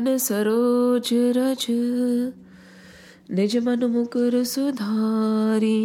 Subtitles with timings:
[0.00, 1.64] चरण सरोज रज
[3.36, 5.80] निज मन मुकुर सुधारी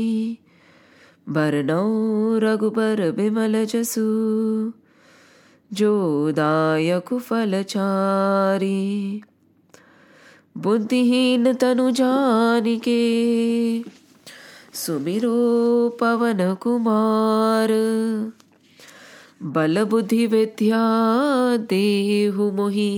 [1.36, 4.06] बरनौ रघुबर बिमल जसु
[5.72, 5.92] जो
[6.32, 9.22] दायक फल चारी
[10.58, 13.02] बुद्धिहीन तनु जानिके
[14.86, 15.36] सुमिरो
[16.02, 17.78] पवन कुमार
[19.56, 20.84] बल बुद्धि विद्या
[21.70, 22.92] देहु मोहि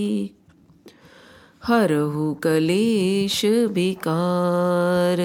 [1.68, 5.16] हरहु कलेश विकार।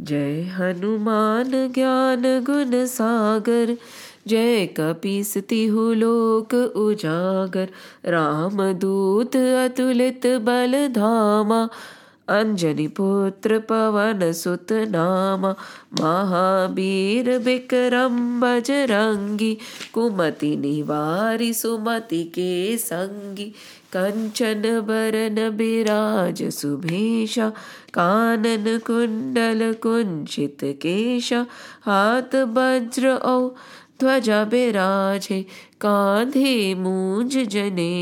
[0.00, 3.76] जय हनुमान ज्ञान गुण सागर,
[4.26, 5.34] जय कपीस
[5.72, 7.68] लोक उजागर।
[8.06, 11.68] राम दूत अतुलित बल धामा,
[12.28, 15.46] अंजनी पुत्र पवन सुत नाम।
[16.02, 19.58] महावीर विक्रम बजरंगी
[19.94, 23.52] कुमति निवारी सुमति के संगी।
[23.96, 27.48] कंचन बरन बिराज सुभेशा
[27.94, 31.44] कानन कुंडल कुंचित केशा
[31.86, 33.38] हाथ वज्र औ
[34.00, 35.40] ध्वजा बिराजे
[35.80, 37.94] कांधे मूंज जने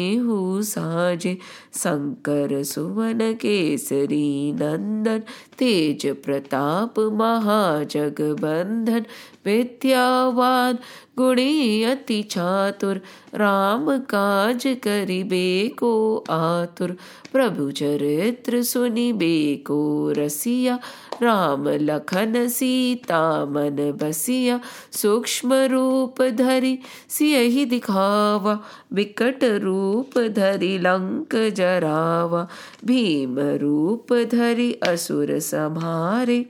[0.65, 1.37] साजे
[1.75, 5.23] शंकर सुवन केसरी नंदन,
[5.59, 9.05] तेज प्रताप महाजगबंधन,
[9.45, 10.79] विद्यावान
[11.19, 13.01] गुणी अति चातुर,
[13.35, 16.97] राम काज करिबे को आतुर,
[17.33, 20.79] प्रभु चरित्र सुनिबे को रसिया,
[21.23, 24.61] राम लखन सीता मन बसिया,
[24.93, 26.79] सूक्ष्म रूप धरि
[27.09, 28.61] सियहि दिखावा
[28.93, 32.49] विकट रूप धरि लंक जरावा,
[32.85, 36.47] भीम रूप धरि असुर संहारे।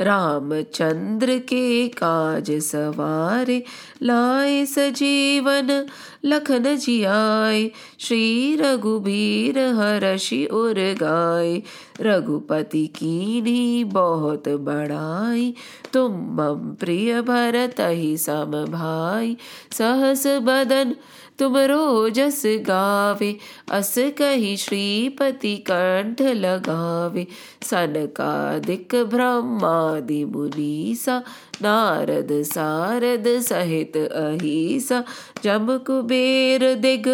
[0.00, 3.64] रामचंद्र के काज सवारे,
[4.02, 5.86] लाए सजीवन
[6.24, 11.62] लखन जियाय श्री रघुबीर हरषि उर गाय
[12.00, 15.54] रघुपति कीनी बहुत बड़ाई,
[15.92, 19.36] तुम मम प्रिय भरत ही सम भाई।
[19.72, 20.94] सहस बदन
[21.38, 23.36] तुम रोजस गावे,
[23.70, 27.26] अस कही श्रीपति कंठ लगावे।
[27.62, 31.22] सनकादिक ब्रह्मादि मुनीसा,
[31.62, 35.04] नारद सारद सहित अहिसा।
[35.44, 37.08] जम कुबेर दिग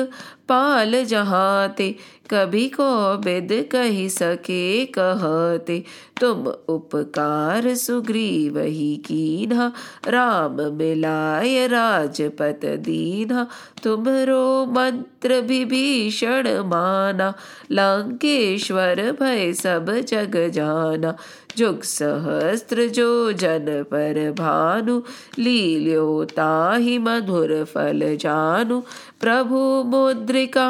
[0.49, 1.97] पाल जहाते
[2.31, 5.85] कभी को बिद कही सके कहते,
[6.21, 9.73] तुम उपकार सुग्रीव ही कीन्हा
[10.09, 13.47] राम मिलाय राजपत दीन्हा
[13.83, 17.33] तुम्हरो मंत्र विभीषण माना,
[17.73, 21.15] लंकेश्वर भय सब जग जाना,
[21.57, 25.03] जुग सहस्त्र जो जन पर भानु
[25.39, 28.81] लील्यो ताहि मधुर फल जानु,
[29.21, 30.69] प्रभु मुद्रिका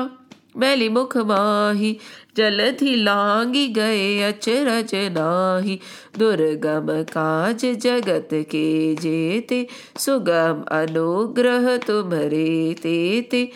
[0.56, 1.99] मैली मुख माही,
[2.37, 5.81] जलधि लांगी गए अचरज नाही।
[6.19, 9.66] दुर्गम काज जगत के जेते,
[9.99, 13.53] सुगम अनुग्रह तुम्हरे तेते।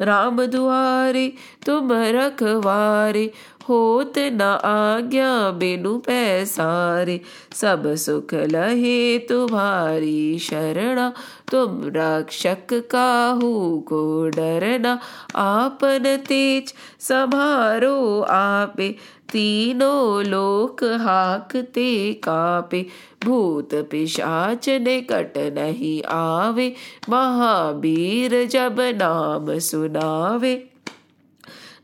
[0.00, 1.32] राम दुआरे
[1.66, 3.30] तुम रखवारे,
[3.68, 7.20] होत न आज्ञा बिनु पैसारे।
[7.52, 11.12] सब सुख लहे तुम्हारी शरणा
[11.52, 14.98] तुम रक्षक काहू को डरना।
[15.36, 18.94] आपन तेज समारो आपे।
[19.32, 22.86] तीनों लोक हाकते कापे।
[23.24, 26.74] भूत पिशाच निकट नहीं आवे।
[27.08, 30.75] महावीर जब नाम सुनावे।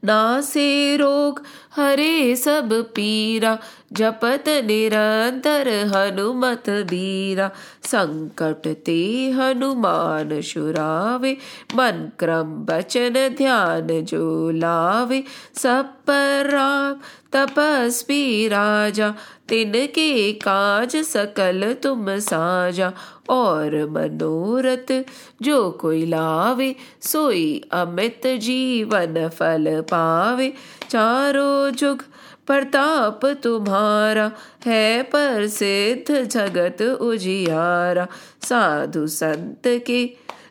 [0.04, 1.42] नासे रोग
[1.76, 3.58] हरे सब पीरा
[3.92, 7.50] जपत निरंतर हनुमत बीरा
[7.84, 11.36] संकट ते हनुमान शुरावे
[11.74, 15.24] मन क्रम बचन ध्यान जो लावे।
[15.54, 17.00] सब पर राम
[17.32, 19.14] तपस्वी राजा
[19.52, 22.92] तिनके काज सकल तुम साजा
[23.28, 25.04] और मनोरथ।
[25.42, 30.52] जो कोई लावे, सोई अमित जीवन फल पावे।
[30.90, 32.02] चारों जुग
[32.46, 34.32] प्रताप तुम्हारा,
[34.66, 38.06] है पर सिद्ध जगत उजियारा।
[38.42, 40.10] साधु संत के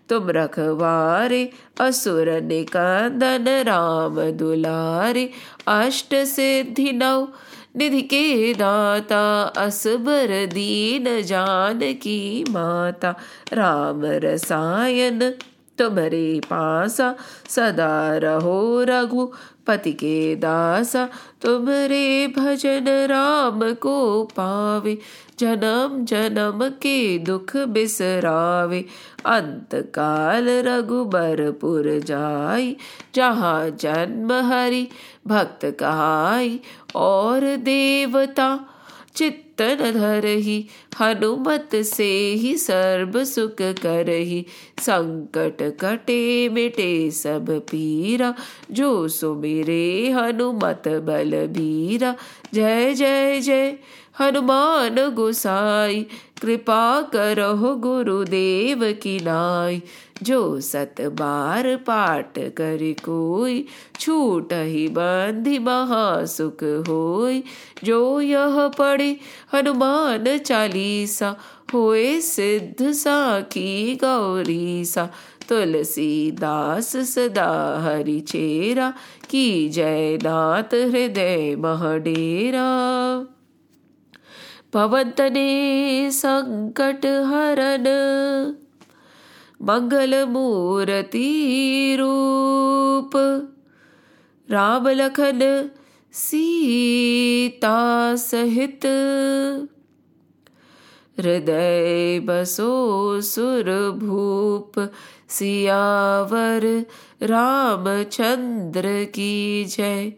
[0.10, 1.50] तुम रखवारे,
[1.82, 5.30] असुर निकंदन राम दुलारे।
[5.68, 7.28] अष्ट सिद्धि नव
[7.78, 13.16] निधि के दाता असबर दीन जान की माता
[13.54, 15.34] राम रसायन।
[15.82, 17.16] तुम्हारे पासा,
[17.50, 19.32] सदा रहो रघु
[19.68, 21.10] पति के दासा।
[21.42, 24.98] तुम्हारे भजन राम को पावे,
[25.40, 28.86] जन्म जन्म के दुख बिसरावे।
[29.26, 32.76] अंत काल रघुबरपुर जाई,
[33.16, 34.88] जहाँ जन्म हरि
[35.28, 36.60] भक्त कहाई,
[36.96, 38.60] और देवता
[39.62, 40.68] चित्तन धरही,
[41.00, 44.46] हनुमत से ही सर्व सुख करही।
[44.80, 48.34] संकट कटे मिटे सब पीरा,
[48.72, 52.16] जो सुमिरे हनुमत बल बीरा
[52.54, 53.78] जय जय जय,
[54.20, 56.06] हनुमान गोसाई,
[56.42, 59.82] कृपा करहो गुरुदेव की नाई।
[60.24, 63.66] जो सत बार पाठ कर कोई,
[64.00, 67.44] छूट ही बंधि महासुख होय
[67.84, 69.18] जो यह पढ़े
[69.54, 71.36] हनुमान चालीसा,
[71.74, 75.10] होए सिद्ध साखी गौरी सा
[75.50, 78.94] तुलसीदास सदा हरि चेरा,
[79.30, 82.68] की जय नाथ हृदय महडेरा
[84.74, 87.86] पवतने संकट हरन
[89.64, 93.12] मंगल मूर्ति रूप
[94.52, 95.70] राम लखन
[96.14, 98.80] सीता सहित।
[101.20, 104.90] हृदय बसो सुर भूप
[105.30, 106.86] सियावर
[107.24, 110.14] रामचंद्र की जय।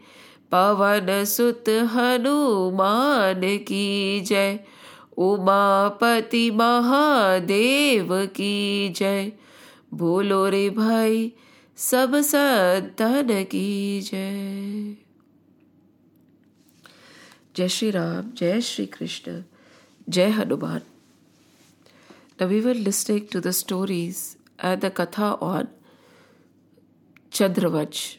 [0.51, 4.59] पवन सुत हनुमान की जय।
[5.17, 9.31] उमापति महादेव की जय।
[9.93, 11.33] बोलो रे भाई,
[11.75, 14.95] सब संतन की जय।
[17.55, 19.43] जय श्री राम, जय श्री कृष्ण,
[20.09, 20.81] जय Hanuman.
[22.41, 25.67] Now we were listening to the stories and the katha on
[27.31, 28.17] Chandravansh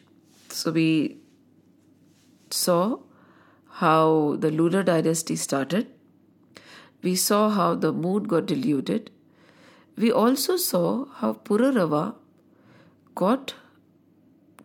[0.50, 1.16] so we
[2.52, 2.94] saw
[3.68, 5.93] how the lunar dynasty started
[7.04, 9.10] We saw how the moon got diluted.
[9.96, 12.14] We also saw how Pururava
[13.14, 13.54] got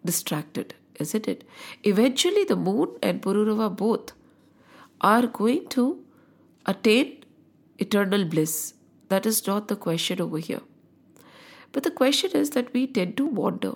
[0.06, 1.44] distracted, isn't it?
[1.84, 4.14] Eventually, the moon and Pururava both
[5.02, 5.86] are going to
[6.66, 7.26] attain
[7.78, 8.74] eternal bliss.
[9.10, 10.62] That is not the question over here.
[11.72, 13.74] But the question is that we tend to wander.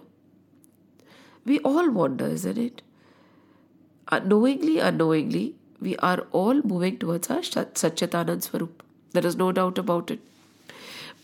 [1.45, 2.81] We all wander, isn't it?
[4.09, 8.83] Unknowingly, unknowingly, we are all moving towards our Satchitanand Swarup.
[9.12, 10.19] There is no doubt about it.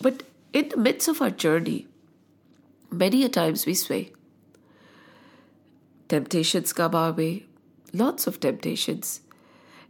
[0.01, 0.23] But
[0.53, 1.88] in the midst of our journey,
[2.91, 4.11] many a times we sway.
[6.07, 7.45] Temptations come our way,
[7.94, 9.21] lots of temptations.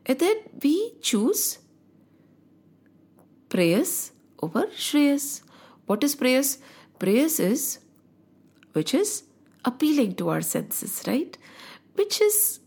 [0.06, 1.60] And then we choose
[3.50, 4.12] prayers
[4.42, 5.42] over Shreyas.
[5.86, 6.58] What is prayers?
[7.00, 7.80] Prayers is
[8.74, 9.24] which is
[9.66, 11.38] appealing to our senses, right?
[11.96, 12.60] Which is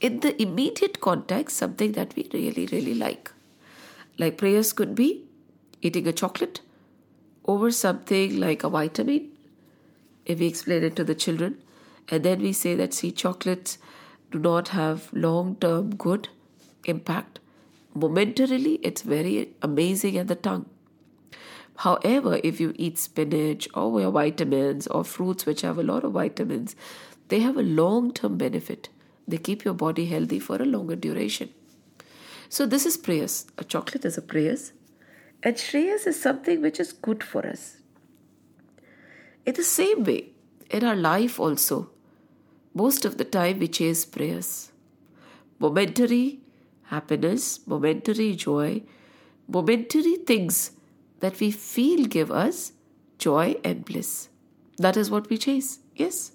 [0.00, 3.30] in the immediate context something that we really, really like.
[4.18, 5.24] Like prayers could be
[5.82, 6.60] eating a chocolate
[7.46, 9.30] over something like a vitamin,
[10.24, 11.62] if we explain it to the children.
[12.08, 13.78] And then we say that see, chocolates
[14.30, 16.28] do not have long term good
[16.84, 17.40] impact.
[17.94, 20.66] Momentarily, it's very amazing at the tongue.
[21.76, 26.12] However, if you eat spinach or your vitamins or fruits which have a lot of
[26.12, 26.74] vitamins,
[27.28, 28.88] they have a long term benefit.
[29.28, 31.50] They keep your body healthy for a longer duration.
[32.48, 33.46] So, this is prayers.
[33.58, 34.72] A chocolate is a prayers,
[35.42, 37.78] and Shreyas is something which is good for us.
[39.44, 40.30] In the same way,
[40.70, 41.90] in our life also,
[42.74, 44.70] most of the time we chase prayers.
[45.58, 46.40] Momentary
[46.84, 48.82] happiness, momentary joy,
[49.48, 50.72] momentary things
[51.20, 52.72] that we feel give us
[53.18, 54.28] joy and bliss.
[54.78, 55.78] That is what we chase.
[55.94, 56.32] Yes.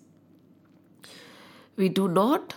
[1.75, 2.55] We do not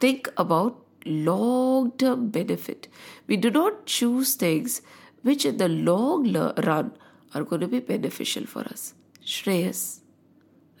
[0.00, 2.88] think about long term benefit.
[3.26, 4.82] We do not choose things
[5.22, 6.92] which in the long run
[7.34, 8.94] are going to be beneficial for us.
[9.24, 10.00] Shreyas,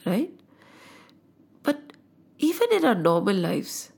[0.04, 0.30] right?
[1.62, 1.92] But
[2.38, 3.90] even in our normal lives,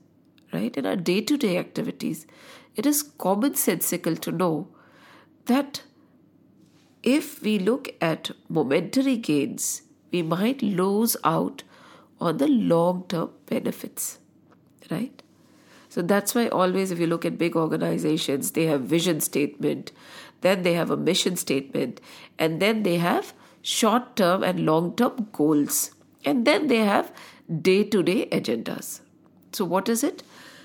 [0.53, 2.25] right, in our day to day activities,
[2.75, 4.69] it is commonsensical to know
[5.45, 5.83] that
[7.03, 9.81] if we look at momentary gains,
[10.11, 11.63] we might lose out
[12.19, 14.19] on the long term benefits
[14.89, 15.21] right?
[15.89, 19.91] So that's why always, if you look at big organizations, they have vision statement,
[20.41, 22.01] then they have a mission statement,
[22.37, 25.91] and then they have short term and long term goals,
[26.25, 27.11] and then they have
[27.61, 28.99] day to day agendas.
[29.53, 30.23] So, what is it?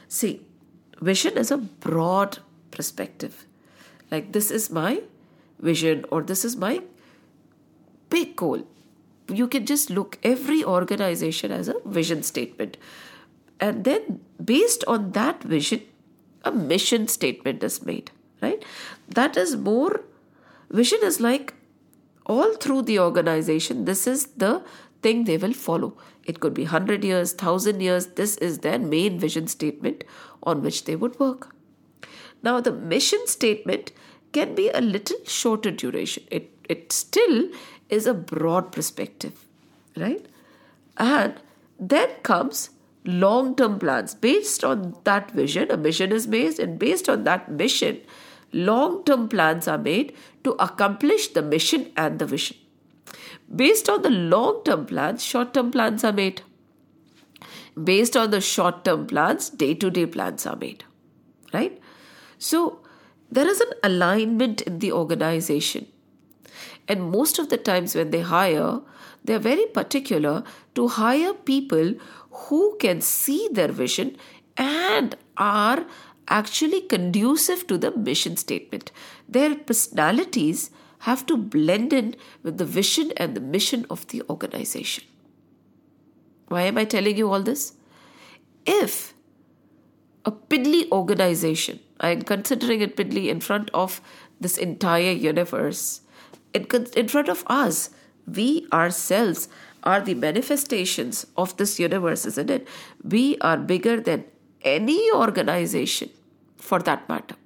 [0.08, 0.44] See,
[1.00, 2.38] vision is a broad
[2.70, 3.46] perspective.
[4.10, 5.02] Like, this is my
[5.60, 6.82] vision, or this is my
[8.10, 8.66] big goal.
[9.28, 12.76] You can just look every organization as a vision statement.
[13.62, 15.82] And then, based on that vision,
[16.44, 18.64] a mission statement is made, right?
[19.08, 20.00] That is more,
[20.68, 21.54] vision is like
[22.26, 24.64] all through the organization, this is the
[25.00, 25.96] thing they will follow.
[26.24, 28.06] It could be 100 years, 1000 years.
[28.22, 30.02] This is their main vision statement
[30.42, 31.54] on which they would work.
[32.42, 33.92] Now, the mission statement
[34.32, 36.24] can be a little shorter duration.
[36.32, 37.48] It, it still
[37.88, 39.46] is a broad perspective,
[39.96, 40.26] right?
[40.96, 41.34] And
[41.78, 42.70] then comes
[43.04, 44.14] long term plans.
[44.14, 48.00] Based on that vision, a mission is made, and based on that mission,
[48.52, 52.56] long term plans are made to accomplish the mission and the vision.
[53.54, 56.42] Based on the long term plans, short term plans are made.
[57.82, 60.84] Based on the short term plans, day to day plans are made.
[61.52, 61.80] Right?
[62.38, 62.80] So,
[63.30, 65.86] there is an alignment in the organization.
[66.88, 68.80] And most of the times when they hire,
[69.24, 70.42] they are very particular
[70.74, 71.94] to hire people
[72.48, 74.16] who can see their vision
[74.56, 75.86] and are
[76.28, 78.90] actually conducive to the mission statement.
[79.28, 80.70] Their personalities
[81.00, 85.04] have to blend in with the vision and the mission of the organization.
[86.48, 87.74] Why am I telling you all this?
[88.66, 89.14] If
[90.24, 94.00] a piddly organization, I'm considering it piddly in front of
[94.40, 96.02] this entire universe,
[96.54, 97.90] in, in front of us,
[98.26, 99.48] we ourselves
[99.82, 102.68] are the manifestations of this universe, isn't it?
[103.02, 104.24] We are bigger than
[104.62, 106.10] any organization
[106.56, 107.36] for that matter.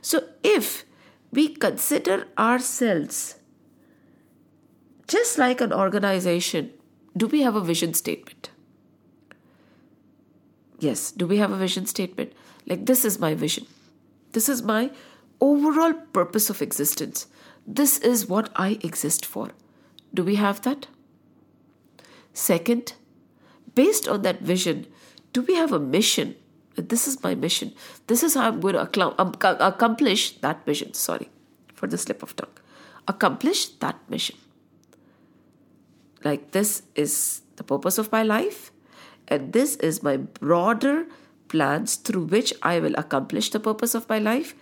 [0.00, 0.84] So, if
[1.32, 3.36] we consider ourselves
[5.06, 6.70] just like an organization,
[7.16, 8.50] do we have a vision statement?
[10.78, 12.32] Yes, do we have a vision statement?
[12.66, 13.66] Like, this is my vision.
[14.32, 14.90] This is my
[15.40, 17.26] overall purpose of existence.
[17.66, 19.50] This is what I exist for.
[20.12, 20.86] Do we have that?
[22.34, 22.94] Second,
[23.74, 24.86] based on that vision,
[25.32, 26.34] do we have a mission?
[26.74, 27.72] This is my mission.
[28.08, 30.92] This is how I'm going to um, accomplish that vision.
[30.94, 31.30] Sorry
[31.72, 32.50] for the slip of tongue.
[33.06, 34.36] Accomplish that mission.
[36.24, 38.72] Like, this is the purpose of my life,
[39.28, 41.06] and this is my broader
[41.48, 44.54] plans through which I will accomplish the purpose of my life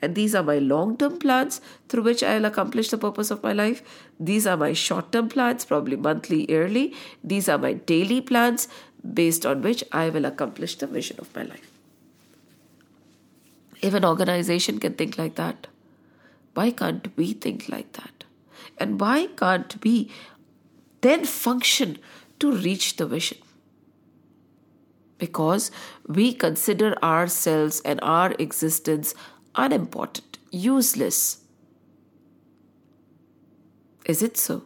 [0.00, 3.52] and these are my long term plans through which I'll accomplish the purpose of my
[3.52, 3.82] life.
[4.20, 6.94] These are my short term plans, probably monthly, yearly.
[7.24, 8.68] These are my daily plans
[9.14, 11.70] based on which I will accomplish the vision of my life.
[13.80, 15.66] If an organization can think like that,
[16.54, 18.24] why can't we think like that?
[18.78, 20.10] And why can't we
[21.00, 21.98] then function
[22.40, 23.38] to reach the vision?
[25.18, 25.70] Because
[26.06, 29.14] we consider ourselves and our existence
[29.57, 31.39] unimportant, useless.
[34.05, 34.63] Is it so?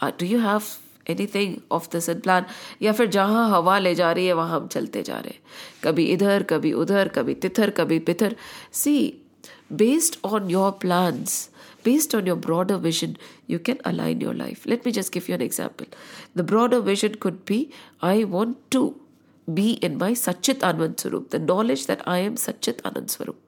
[0.00, 2.44] Uh, do you have anything of this in plan
[2.82, 5.40] या फिर जहाँ हवा ले जा रही है वहाँ हम चलते जा रहे हैं
[5.84, 8.36] कभी इधर कभी उधर कभी तिथर कभी पिथर
[8.82, 8.94] सी
[9.82, 11.50] based on your plans
[11.84, 13.16] based on your broader vision
[13.52, 15.86] you can align your life let me just give you an example
[16.40, 17.58] the broader vision could be
[18.02, 18.82] i want to
[19.53, 23.39] be in my Satchit Anand Swarup, the knowledge that I am Satchit Anand Swarup.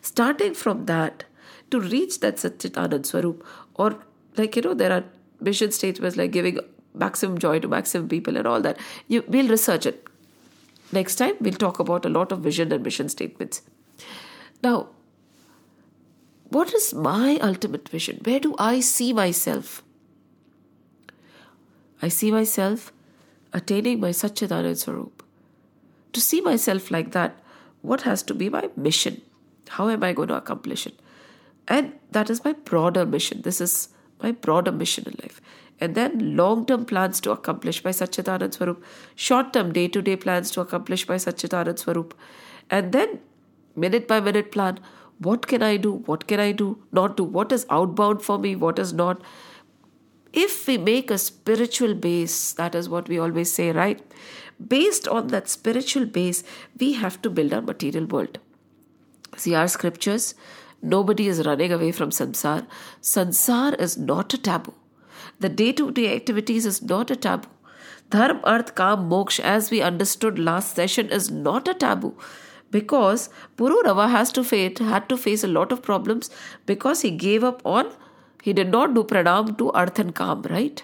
[0.00, 1.24] Starting from that,
[1.70, 3.98] to reach that Satchit Anand Swarup, or
[4.36, 5.04] like, you know, there are
[5.40, 6.58] vision statements like giving
[6.94, 8.78] maximum joy to maximum people and all that.
[9.08, 10.06] You, we'll research it.
[10.92, 13.62] Next time, we'll talk about a lot of vision and mission statements.
[14.62, 14.88] Now,
[16.48, 18.20] what is my ultimate vision?
[18.22, 19.82] Where do I see myself?
[22.00, 22.92] I see myself
[23.56, 25.22] attaining my Satchidanand Swarup.
[26.12, 27.36] To see myself like that,
[27.82, 29.20] what has to be my mission?
[29.68, 31.00] How am I going to accomplish it?
[31.66, 33.42] And that is my broader mission.
[33.42, 33.88] This is
[34.22, 35.40] my broader mission in life.
[35.80, 38.84] And then long term plans to accomplish by Satchidanand Swarup,
[39.14, 42.14] short term day to day plans to accomplish by Satchidanand Swarup,
[42.70, 43.18] and then
[43.74, 44.78] minute by minute plan
[45.18, 48.54] what can I do, what can I do, not do, what is outbound for me,
[48.54, 49.22] what is not
[50.32, 54.00] if we make a spiritual base, that is what we always say, right?
[54.66, 56.42] Based on that spiritual base,
[56.78, 58.38] we have to build our material world.
[59.36, 60.34] See, our scriptures,
[60.82, 62.66] nobody is running away from sansar.
[63.02, 64.74] Sansar is not a taboo.
[65.40, 67.48] The day to day activities is not a taboo.
[68.10, 72.16] Dharma, Arth, Kam, Moksha, as we understood last session, is not a taboo
[72.70, 76.30] because Pururava has to face, had to face a lot of problems
[76.66, 77.92] because he gave up on
[78.42, 80.82] he did not do pranam to Arth and kam, right?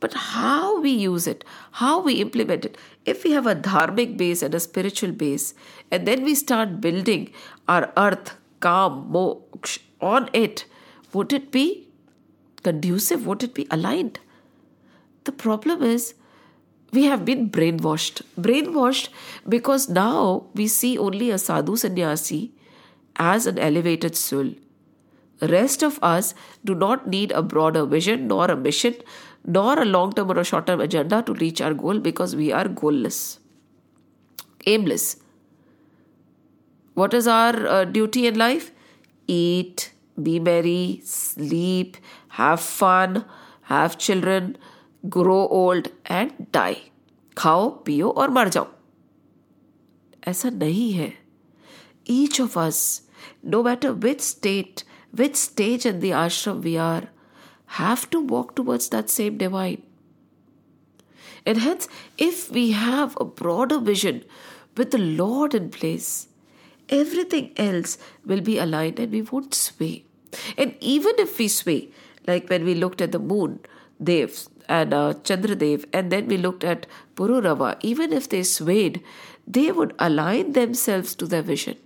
[0.00, 4.42] But how we use it, how we implement it, if we have a dharmic base
[4.42, 5.52] and a spiritual base,
[5.90, 7.30] and then we start building
[7.68, 10.64] our Arth, kam, moksha on it,
[11.12, 11.88] would it be
[12.62, 13.26] conducive?
[13.26, 14.20] Won't it be aligned?
[15.24, 16.14] The problem is
[16.92, 18.22] we have been brainwashed.
[18.38, 19.08] Brainwashed
[19.48, 22.52] because now we see only a sadhu sannyasi
[23.16, 24.54] as an elevated soul
[25.41, 28.95] Rest of us do not need a broader vision, nor a mission,
[29.45, 32.51] nor a long term or a short term agenda to reach our goal because we
[32.53, 33.39] are goalless,
[34.65, 35.17] aimless.
[36.93, 38.71] What is our uh, duty in life?
[39.27, 39.91] Eat,
[40.21, 41.97] be merry, sleep,
[42.29, 43.25] have fun,
[43.63, 44.57] have children,
[45.09, 46.77] grow old and die.
[47.37, 48.67] खाओ पियो और मर जाओ
[50.27, 51.13] ऐसा नहीं है
[52.13, 52.79] each of us
[53.53, 57.04] no matter which state which stage in the ashram we are
[57.78, 59.82] have to walk towards that same divine
[61.46, 61.88] and hence
[62.18, 64.22] if we have a broader vision
[64.76, 66.28] with the lord in place
[66.88, 70.04] everything else will be aligned and we won't sway
[70.56, 71.88] and even if we sway
[72.26, 73.60] like when we looked at the moon
[74.02, 76.86] devs and uh, Chandradev, and then we looked at
[77.16, 79.02] Pururava, even if they swayed,
[79.46, 81.76] they would align themselves to their vision.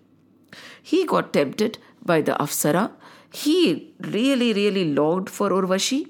[0.82, 2.92] He got tempted by the Apsara.
[3.34, 6.08] He really, really longed for Urvashi.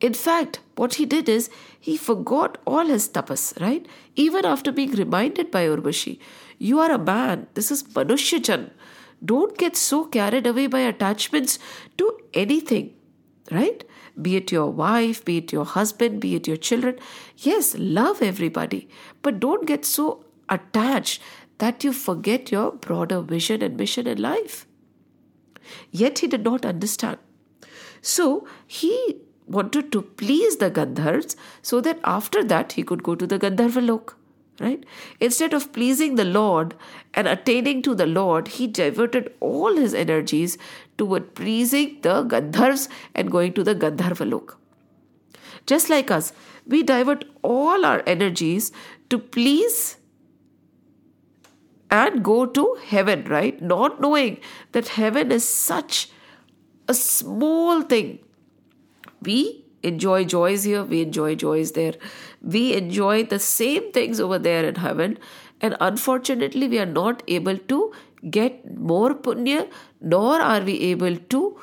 [0.00, 3.86] In fact, what he did is he forgot all his tapas, right?
[4.16, 6.18] Even after being reminded by Urvashi,
[6.58, 8.70] you are a man, this is Manushyajan.
[9.24, 11.58] Don't get so carried away by attachments
[11.98, 12.94] to anything,
[13.50, 13.84] right?
[14.20, 16.98] be it your wife, be it your husband, be it your children.
[17.38, 18.88] Yes, love everybody,
[19.22, 21.20] but don't get so attached
[21.58, 24.66] that you forget your broader vision and mission in life.
[25.90, 27.18] Yet he did not understand.
[28.00, 29.16] So he
[29.46, 33.86] wanted to please the Gandharvas so that after that he could go to the Gandharva
[33.86, 34.16] Lok
[34.60, 34.84] right?
[35.20, 36.74] Instead of pleasing the Lord
[37.12, 40.58] and attaining to the Lord, he diverted all his energies
[40.98, 44.58] toward pleasing the Gandharvas and going to the Gandharva Lok.
[45.66, 46.32] Just like us,
[46.66, 48.70] we divert all our energies
[49.10, 49.96] to please
[51.94, 53.60] and go to heaven, right?
[53.72, 54.38] Not knowing
[54.72, 56.08] that heaven is such
[56.88, 58.18] a small thing.
[59.22, 59.38] We
[59.82, 61.94] enjoy joys here, we enjoy joys there.
[62.56, 65.18] We enjoy the same things over there in heaven,
[65.60, 67.92] and unfortunately, we are not able to
[68.30, 69.68] get more punya,
[70.00, 71.58] nor are we able to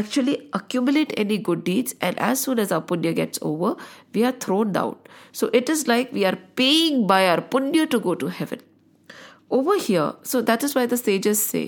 [0.00, 1.94] actually accumulate any good deeds.
[2.00, 3.76] And as soon as our punya gets over,
[4.14, 4.96] we are thrown down.
[5.32, 8.60] So it is like we are paying by our punya to go to heaven
[9.51, 11.67] Over here, so that is why the sages say,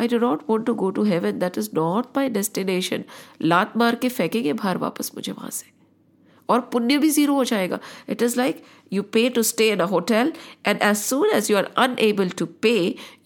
[0.00, 3.04] I do not want to go to heaven that is not my destination
[3.42, 5.66] लात मार के फेंकेंगे बाहर वापस मुझे वहां से
[6.48, 7.78] और पुण्य भी जीरो हो जाएगा
[8.10, 10.32] it is like you pay to stay in a hotel
[10.66, 12.74] and as soon as you are unable to pay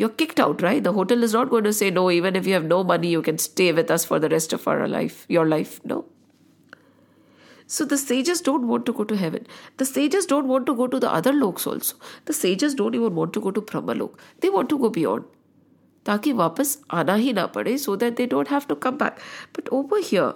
[0.00, 2.46] you are kicked out right the hotel is not going to say no even if
[2.46, 5.24] you have no money you can stay with us for the rest of our life
[5.31, 6.05] your life no
[7.75, 9.47] so the sages don't want to go to heaven.
[9.77, 11.97] The sages don't want to go to the other loks also.
[12.25, 14.17] The sages don't even want to go to Brahmalok.
[14.39, 15.34] They want to go beyond.
[16.06, 19.17] ताकि वापस आना ही ना पड़े so that they don't have to come back
[19.58, 20.36] but over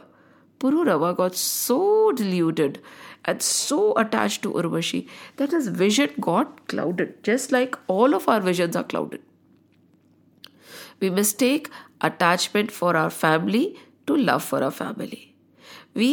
[0.61, 2.79] Pururava got so deluded
[3.25, 8.39] and so attached to Urvashi that his vision got clouded, just like all of our
[8.39, 9.21] visions are clouded.
[10.99, 11.69] We mistake
[12.01, 15.35] attachment for our family to love for our family.
[15.95, 16.11] We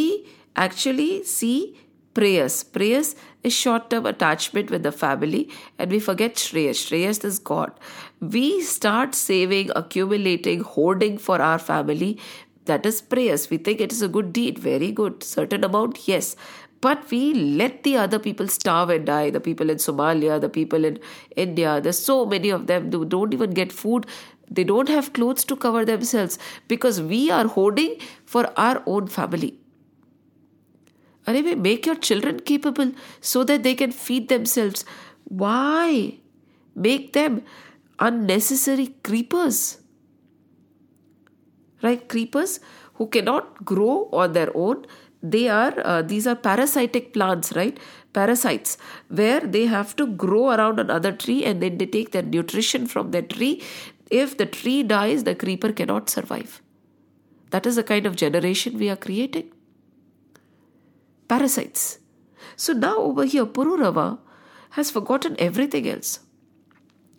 [0.55, 1.77] actually see
[2.13, 2.63] prayers.
[2.63, 6.79] Prayers is short term attachment with the family, and we forget Shreyas.
[6.85, 7.71] Shreyas is God.
[8.19, 12.19] We start saving, accumulating, hoarding for our family.
[12.65, 13.49] That is prayers.
[13.49, 14.59] We think it is a good deed.
[14.59, 15.23] Very good.
[15.23, 16.35] Certain amount, yes.
[16.81, 19.29] But we let the other people starve and die.
[19.29, 20.99] The people in Somalia, the people in
[21.35, 24.05] India, there's so many of them who don't even get food.
[24.49, 29.57] They don't have clothes to cover themselves because we are hoarding for our own family.
[31.29, 34.83] Anyway, make your children capable so that they can feed themselves.
[35.25, 36.17] Why?
[36.75, 37.43] Make them
[37.99, 39.77] unnecessary creepers.
[41.83, 42.07] Right?
[42.09, 42.59] Creepers
[42.95, 44.87] who cannot grow on their own.
[45.21, 47.77] They are, uh, these are parasitic plants, right?
[48.13, 48.77] Parasites,
[49.09, 53.11] where they have to grow around another tree and then they take their nutrition from
[53.11, 53.61] that tree.
[54.09, 56.61] If the tree dies, the creeper cannot survive.
[57.51, 59.51] That is the kind of generation we are creating
[61.29, 61.99] parasites.
[62.55, 64.19] So now over here, Pururava
[64.71, 66.19] has forgotten everything else.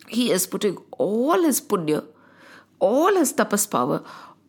[0.07, 2.05] He is putting all his punya,
[2.79, 4.03] all his tapas power,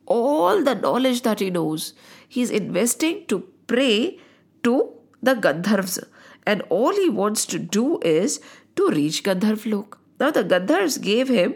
[0.06, 1.94] all the knowledge that he knows,
[2.28, 4.18] he is investing to pray
[4.62, 6.04] to the Gandharvas.
[6.46, 8.40] And all he wants to do is
[8.76, 9.98] to reach Gandharv Lok.
[10.18, 11.54] Now the Gandharvas gave him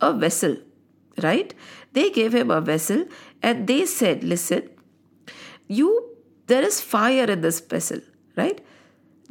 [0.00, 0.56] a vessel,
[1.22, 1.54] right?
[1.92, 3.06] They gave him a vessel
[3.42, 4.68] and they said, Listen,
[5.68, 6.13] you
[6.46, 8.00] there is fire in this vessel,
[8.36, 8.60] right?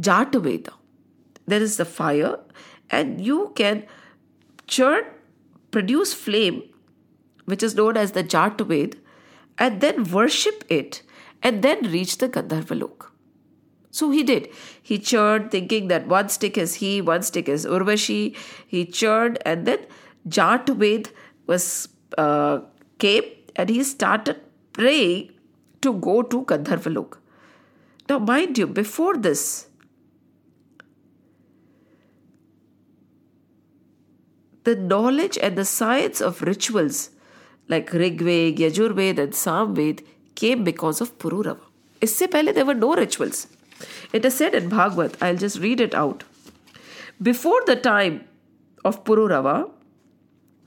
[0.02, 0.74] Jataveda.
[1.46, 2.40] There is the fire,
[2.90, 3.86] and you can
[4.68, 5.04] churn,
[5.72, 6.64] produce flame,
[7.46, 8.96] which is known as the Jataved,
[9.58, 11.04] and then worship it,
[11.42, 13.08] and then reach the Gandharvalok.
[13.92, 14.50] So he did.
[14.82, 18.36] He churned, thinking that one stick is he, one stick is Urvashi.
[18.66, 19.86] He churned, and then
[20.28, 21.12] Jataved
[21.46, 22.62] was uh,
[22.98, 23.24] came,
[23.56, 24.40] and he started
[24.72, 25.33] praying
[25.83, 27.19] to go to Gandharvalok.
[28.09, 29.69] Now, mind you, before this,
[34.65, 37.11] the knowledge and the science of rituals
[37.69, 40.03] like Rigved, Yajurved, and Samved
[40.35, 41.61] came because of Pururava.
[42.03, 43.47] इससे पहले there were no rituals.
[44.13, 46.25] It is said in Bhagavad, I'll just read it out.
[47.21, 48.25] Before the time
[48.85, 49.71] of Pururava,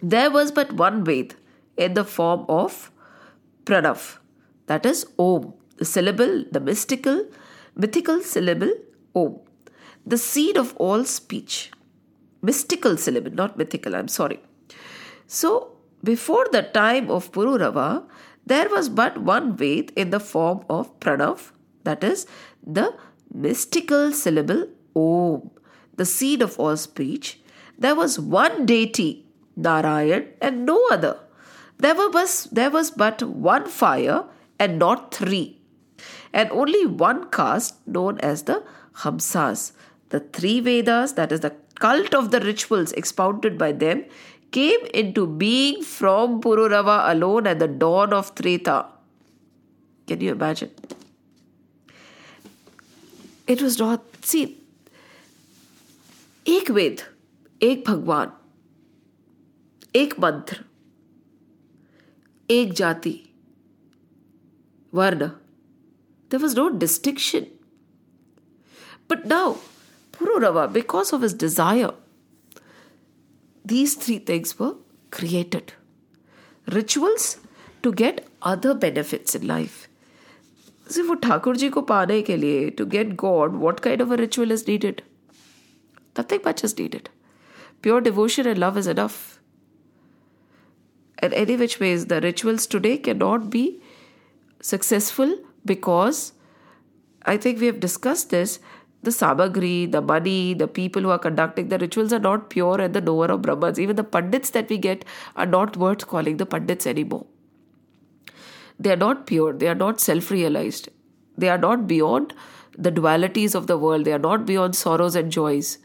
[0.02, 1.36] there was but one Ved
[1.78, 2.92] in the form of
[3.66, 4.18] Pranav,
[4.67, 7.27] that is Om, the syllable, the mystical,
[7.75, 8.73] mythical syllable
[9.15, 9.39] Om,
[10.05, 11.71] the seed of all speech.
[12.43, 14.41] Mystical syllable, not mythical, I'm sorry.
[15.27, 18.05] So, before the time of Pururava,
[18.45, 21.51] there was but one Ved in the form of Pranav,
[21.85, 22.27] that is
[22.65, 22.95] the
[23.33, 25.51] mystical syllable Om,
[25.97, 27.41] the seed of all speech.
[27.79, 29.27] There was one deity,
[29.57, 31.19] Narayan, and no other.
[31.79, 34.25] There was, there was but one fire
[34.60, 35.60] and not three,
[36.34, 38.64] and only one caste known as the
[38.98, 39.72] Hamsas.
[40.10, 44.06] The three Vedas, that is the cult of the rituals expounded by them,
[44.52, 48.86] came into being from Pururava alone at the dawn of Treta.
[50.08, 50.72] Can you imagine?
[53.48, 54.02] It was not.
[54.22, 54.58] See,
[56.48, 57.02] एक वेद
[57.64, 58.32] एक भगवान
[59.96, 60.64] एक मंत्र
[62.50, 63.25] एक जाति
[64.94, 65.32] वर्ण
[66.32, 67.48] there was no distinction.
[69.10, 69.58] But now,
[70.14, 71.92] Pururava, because of his desire,
[73.66, 74.76] these three things were
[75.12, 75.74] created
[76.68, 77.38] rituals
[77.84, 79.90] to get other benefits in life.
[80.88, 84.18] See, for Thakur ji ko paane ke liye, to get God, what kind of a
[84.18, 85.04] ritual is needed?
[86.18, 87.10] Nothing much is needed.
[87.82, 89.40] Pure devotion and love is enough.
[91.20, 93.82] And any which ways, the rituals today cannot be
[94.61, 96.33] successful because
[97.25, 98.59] I think we have discussed this.
[99.03, 102.95] The samagri, the money, the people who are conducting the rituals are not pure and
[102.95, 103.79] the knower of Brahmans.
[103.79, 105.05] Even the pandits that we get
[105.37, 107.27] are not worth calling the pandits anymore.
[108.79, 110.89] They are not pure, they are not self realized,
[111.39, 112.35] they are not beyond
[112.77, 115.79] the dualities of the world, they are not beyond sorrows and joys.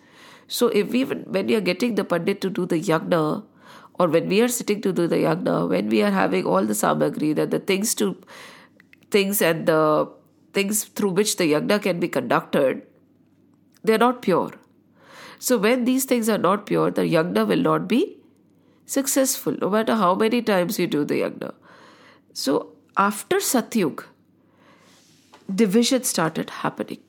[0.48, 3.44] So, if even when we are getting the pandit to do the yagna,
[4.00, 6.74] or when we are sitting to do the yagna, when we are having all the
[6.74, 8.18] samagri, that the things to
[9.12, 10.10] things and the
[10.54, 12.82] things through which the yagna can be conducted,
[13.84, 14.52] they are not pure.
[15.40, 18.18] So when these things are not pure, the yagna will not be
[18.86, 21.54] successful, no matter how many times you do the yagna.
[22.34, 24.04] So after Satyug,
[25.54, 27.00] division started happening.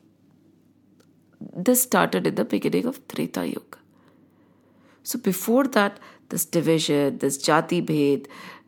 [1.54, 3.78] This started in the beginning of Treta Yuga.
[5.02, 8.26] So before that, this division, this jati bhed,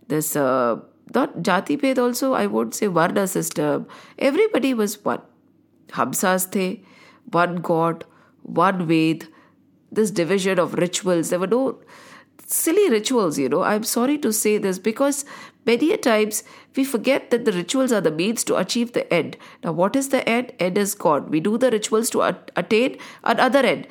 [0.08, 0.80] this uh,
[1.13, 3.87] not jati bhed also, I won't say varna system.
[4.17, 5.21] Everybody was one.
[5.89, 6.81] Hamsas the,
[7.31, 8.05] one God,
[8.43, 9.27] one Ved.
[9.91, 11.29] This division of rituals.
[11.31, 11.79] There were no
[12.45, 13.63] silly rituals, you know.
[13.63, 15.25] I'm sorry to say this because
[15.65, 16.43] many a times
[16.75, 19.37] we forget that the rituals are the means to achieve the end.
[19.63, 20.53] Now, what is the end?
[20.59, 21.29] End is God.
[21.31, 22.21] We do the rituals to
[22.55, 23.87] attain another end.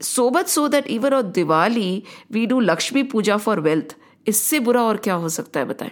[0.00, 3.94] So much so that even on Diwali, we do Lakshmi Puja for wealth.
[4.28, 5.90] इससे बुरा और क्या हो सकता है बताएं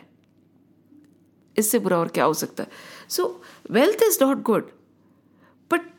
[1.57, 2.69] इससे बुरा और क्या हो सकता है?
[3.09, 4.71] So wealth is not good
[5.71, 5.89] but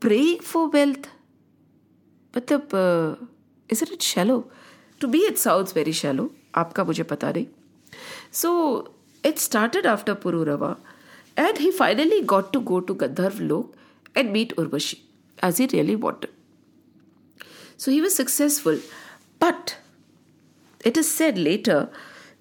[0.00, 1.08] praying for wealth
[2.36, 2.68] मतलब
[3.72, 4.38] is it it shallow
[5.00, 7.46] to be it sound very shallow आपका मुझे पता नहीं.
[8.32, 8.50] So
[9.24, 10.14] it started after
[10.44, 10.76] Pururava
[11.38, 13.74] and he finally got to go to Gandharva Lok
[14.16, 14.98] and meet Urvashi
[15.44, 16.40] as he really wanted
[17.82, 18.76] So he was successful.
[19.40, 19.70] But
[20.90, 21.78] it is said later,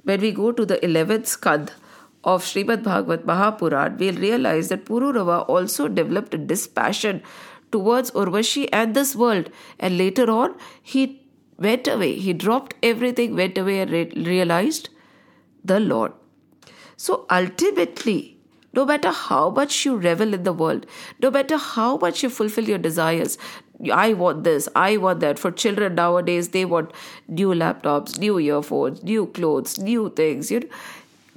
[0.03, 1.71] when we go to the 11th skand
[2.23, 7.21] of Srimad Bhagavat Mahapuran, we'll realize that Pururava also developed a dispassion
[7.71, 9.49] towards Urvashi and this world.
[9.79, 11.21] And later on, he
[11.57, 12.15] went away.
[12.15, 14.89] He dropped everything, went away, and re- realized
[15.63, 16.13] the Lord.
[16.97, 18.37] So ultimately,
[18.73, 20.85] no matter how much you revel in the world,
[21.21, 23.37] no matter how much you fulfill your desires,
[23.91, 25.39] I want this, I want that.
[25.39, 26.91] For children nowadays, they want
[27.27, 30.51] new laptops, new earphones, new clothes, new things.
[30.51, 30.67] You know,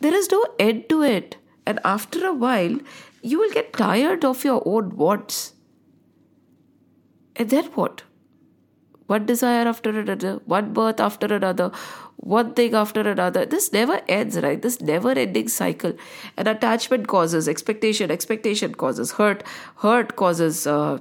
[0.04, 1.36] there is no end to it.
[1.66, 2.78] And after a while,
[3.22, 5.54] you will get tired of your own wants.
[7.36, 8.02] And then what?
[9.06, 11.70] One desire after another, one birth after another,
[12.16, 13.46] one thing after another.
[13.46, 14.60] This never ends, right?
[14.60, 15.94] This never ending cycle.
[16.36, 19.42] And attachment causes expectation, expectation causes hurt,
[19.76, 20.98] hurt causes uh,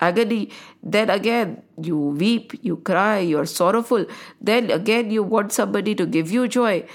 [0.00, 0.50] agony.
[0.82, 4.06] Then again, you weep, you cry, you're sorrowful.
[4.40, 6.86] Then again, you want somebody to give you joy.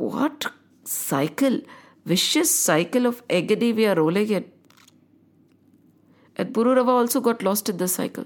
[0.00, 0.46] What
[0.84, 1.60] cycle,
[2.06, 4.50] vicious cycle of agony we are rolling in.
[6.36, 8.24] And Pururava also got lost in this cycle.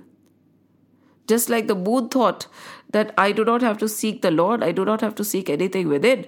[1.27, 2.47] Just like the moon thought
[2.91, 5.51] that I do not have to seek the Lord, I do not have to seek
[5.51, 6.27] anything within.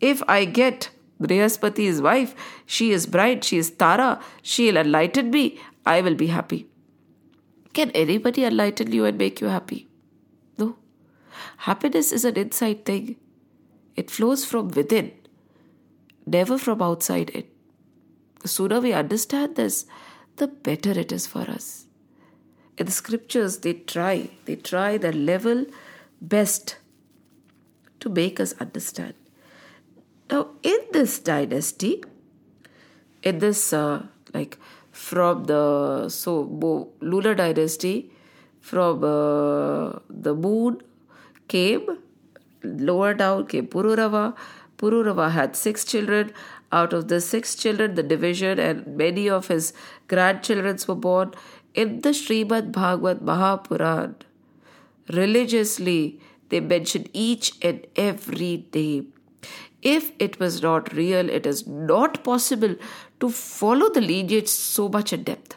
[0.00, 0.90] If I get
[1.22, 2.34] Brihaspati's wife,
[2.66, 6.66] she is bright, she is Tara, she'll enlighten me, I will be happy.
[7.72, 9.88] Can anybody enlighten you and make you happy?
[10.58, 10.76] No.
[11.56, 13.16] Happiness is an inside thing,
[13.96, 15.12] it flows from within,
[16.26, 17.48] never from outside it.
[18.40, 19.86] The sooner we understand this,
[20.36, 21.86] the better it is for us.
[22.78, 25.66] In the scriptures, they try, they try their level
[26.20, 26.76] best
[28.00, 29.14] to make us understand.
[30.30, 32.02] Now, in this dynasty,
[33.22, 34.58] in this, uh, like
[34.90, 38.10] from the so lunar dynasty,
[38.60, 40.80] from uh, the moon
[41.48, 41.98] came,
[42.64, 44.34] lower down came Pururava.
[44.78, 46.32] Pururava had six children.
[46.72, 49.72] Out of the six children, the division and many of his
[50.08, 51.34] grandchildren were born
[51.74, 54.14] in the Srimad Bhagavad Mahapuran.
[55.12, 59.12] Religiously, they mention each and every name.
[59.82, 62.76] If it was not real, it is not possible
[63.20, 65.56] to follow the lineage so much in depth.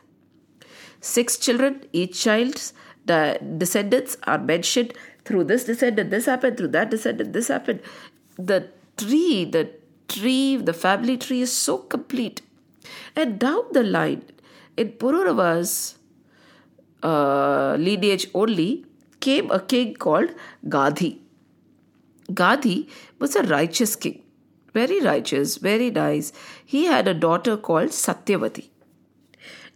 [1.00, 2.74] Six children, each child's
[3.06, 4.94] descendants are mentioned
[5.26, 7.82] through this descendant, this happened, through that descendant, this happened.
[8.38, 9.72] The tree, the
[10.08, 12.42] tree, the family tree is so complete.
[13.16, 14.24] And down the line,
[14.78, 15.98] in Pururava's
[17.02, 18.86] uh, lineage only,
[19.20, 20.30] came a king called
[20.68, 21.20] Gadhi.
[22.32, 22.88] Gadhi
[23.20, 24.22] was a righteous king,
[24.74, 26.32] very righteous, very nice.
[26.66, 28.70] He had a daughter called Satyavati.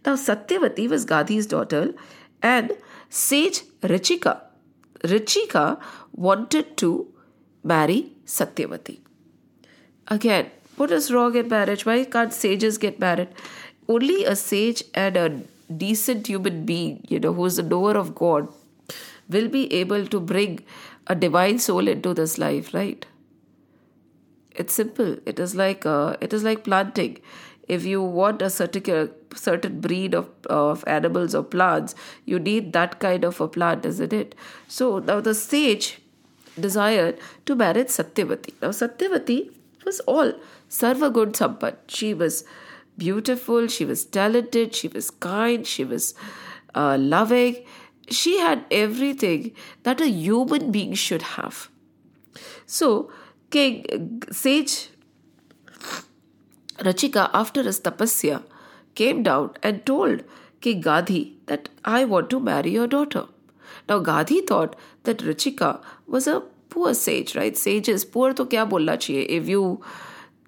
[0.04, 1.94] Now, Satyavati was Gadhi's daughter,
[2.42, 2.72] and
[3.08, 4.40] sage Richika.
[5.02, 5.80] Richika
[6.12, 7.06] wanted to
[7.62, 8.98] marry Satyavati.
[10.08, 11.84] Again, what is wrong in marriage?
[11.86, 13.28] Why can't sages get married?
[13.88, 15.40] Only a sage and a
[15.76, 18.48] decent human being, you know, who is a knower of God,
[19.28, 20.60] will be able to bring
[21.06, 23.06] a divine soul into this life, right?
[24.52, 25.16] It's simple.
[25.26, 27.18] It is like uh, it is like planting.
[27.76, 30.28] If you want a certain certain breed of,
[30.58, 34.34] of animals or plants, you need that kind of a plant, isn't it?
[34.68, 35.90] So now the sage
[36.58, 38.54] desired to marry Satyavati.
[38.62, 39.38] Now Satyavati
[39.84, 40.32] was all
[40.68, 41.76] Sarva Good Sampat.
[41.88, 42.44] She was
[42.96, 46.14] beautiful, she was talented, she was kind, she was
[46.74, 47.64] uh, loving.
[48.10, 49.52] She had everything
[49.84, 51.68] that a human being should have.
[52.66, 53.12] So,
[53.50, 54.88] King Sage
[56.80, 58.42] Rachika, after his tapasya,
[58.94, 60.24] came down and told
[60.60, 63.26] King Gadhi that I want to marry your daughter.
[63.88, 67.56] Now, Gadhi thought that Rachika was a poor sage, right?
[67.56, 69.26] Sages, poor to kya bolla chahiye?
[69.28, 69.82] If you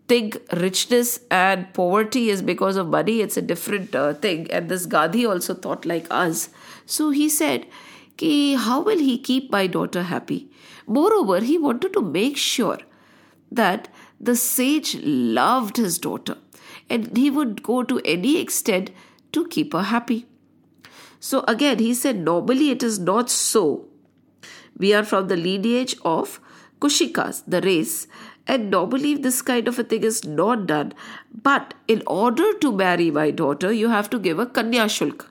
[0.09, 4.51] think richness and poverty is because of money, it's a different uh, thing.
[4.51, 6.51] And this Gadhi also thought like us.
[6.87, 7.67] So he said,
[8.17, 10.51] Ki, how will he keep my daughter happy?
[10.87, 12.79] Moreover, he wanted to make sure
[13.51, 13.89] that
[14.23, 16.37] the sage loved his daughter
[16.89, 18.91] and he would go to any extent
[19.33, 20.27] to keep her happy.
[21.19, 23.87] So again, he said, normally it is not so.
[24.77, 26.41] We are from the lineage of
[26.81, 28.07] Kushikas, the race,
[28.47, 30.93] and normally this kind of a thing is not done.
[31.43, 35.27] But in order to marry my daughter, you have to give a kanya shulk.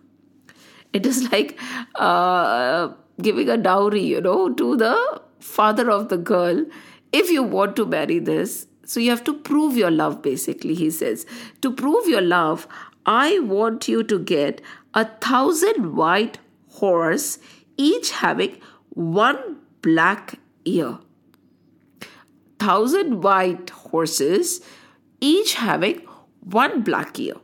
[0.93, 1.59] It is like
[1.95, 2.89] uh,
[3.21, 6.65] giving a dowry, you know, to the father of the girl.
[7.11, 10.89] If you want to marry this, so you have to prove your love, basically, he
[10.91, 11.25] says.
[11.61, 12.67] To prove your love,
[13.05, 14.61] I want you to get
[14.93, 16.39] a thousand white
[16.69, 17.39] horse,
[17.77, 18.57] each having
[18.89, 20.97] one black ear.
[22.59, 24.61] Thousand white horses,
[25.19, 26.01] each having
[26.41, 27.35] one black ear.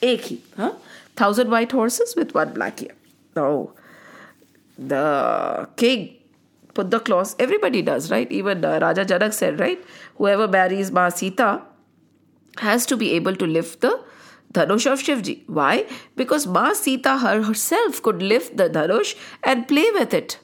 [0.00, 0.72] Ek hi, huh?
[1.16, 2.94] Thousand white horses with one black ear.
[3.36, 3.70] Now,
[4.78, 6.16] the king
[6.74, 7.34] put the clause.
[7.38, 8.30] Everybody does, right?
[8.30, 9.82] Even uh, Raja Janak said, right?
[10.16, 11.62] Whoever marries Ma Sita
[12.58, 14.04] has to be able to lift the
[14.52, 15.48] Dhanush of Shivji.
[15.48, 15.86] Why?
[16.16, 20.38] Because Ma Sita herself could lift the Dhanush and play with it.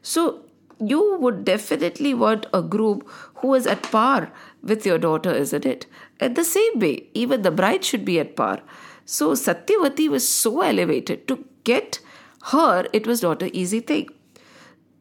[0.00, 0.44] So
[0.78, 5.86] you would definitely want a group who is at par with your daughter, isn't it?
[6.20, 8.60] In the same way, even the bride should be at par.
[9.04, 12.00] So Satyavati was so elevated to get
[12.46, 14.08] her, it was not an easy thing.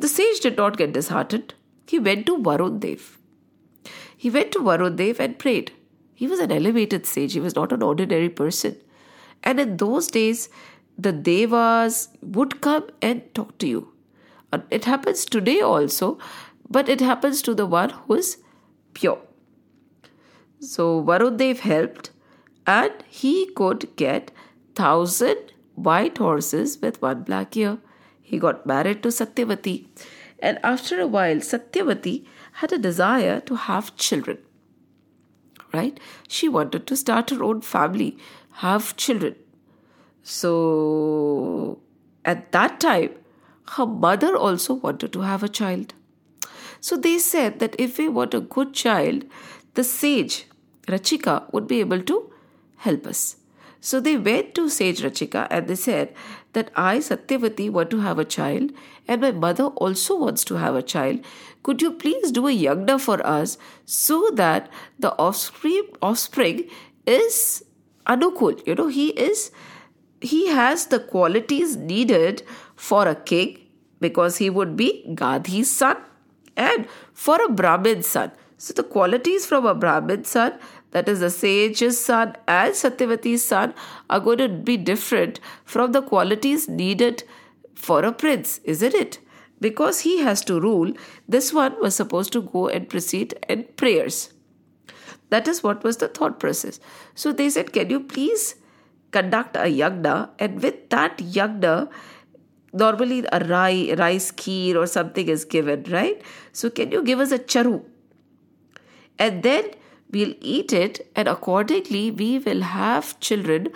[0.01, 1.53] The sage did not get disheartened.
[1.85, 3.19] He went to Varun Dev.
[4.17, 5.71] He went to Varun Dev and prayed.
[6.15, 8.77] He was an elevated sage, he was not an ordinary person.
[9.43, 10.49] And in those days,
[10.97, 13.93] the Devas would come and talk to you.
[14.71, 16.17] It happens today also,
[16.69, 18.37] but it happens to the one who is
[18.95, 19.19] pure.
[20.59, 22.09] So Varun helped
[22.65, 24.31] and he could get
[24.73, 27.77] thousand white horses with one black ear.
[28.31, 29.87] He got married to Satyavati
[30.39, 32.25] and after a while Satyavati
[32.59, 34.37] had a desire to have children.
[35.73, 35.99] Right?
[36.27, 38.17] She wanted to start her own family,
[38.61, 39.35] have children.
[40.23, 41.81] So
[42.23, 43.11] at that time,
[43.73, 45.93] her mother also wanted to have a child.
[46.79, 49.25] So they said that if we want a good child,
[49.73, 50.45] the sage
[50.87, 52.31] Richika would be able to
[52.77, 53.35] help us.
[53.83, 56.13] So they went to Sage Richika and they said
[56.53, 58.71] that I, Satyavati, want to have a child
[59.07, 61.19] and my mother also wants to have a child.
[61.63, 66.69] Could you please do a yagna for us so that the offspring, offspring
[67.05, 67.63] is
[68.05, 68.65] anukul?
[68.67, 69.51] You know, he is
[70.21, 72.43] he has the qualities needed
[72.75, 73.57] for a king
[73.99, 75.97] because he would be Gadhi's son
[76.55, 78.31] and for a Brahmin son.
[78.57, 80.53] So the qualities from a Brahmin son,
[80.91, 83.73] that is the sage's son and Satyavati's son,
[84.09, 87.23] are going to be different from the qualities needed
[87.75, 89.19] for a prince, isn't it?
[89.59, 90.93] Because he has to rule,
[91.27, 94.33] this one was supposed to go and proceed in prayers.
[95.29, 96.79] That is what was the thought process.
[97.15, 98.55] So they said, Can you please
[99.11, 100.29] conduct a yagna?
[100.39, 101.89] And with that yagna,
[102.73, 106.21] normally a rye, rice kheer or something is given, right?
[106.51, 107.83] So can you give us a charu?
[109.17, 109.71] And then
[110.10, 113.68] we'll eat it, and accordingly, we will have children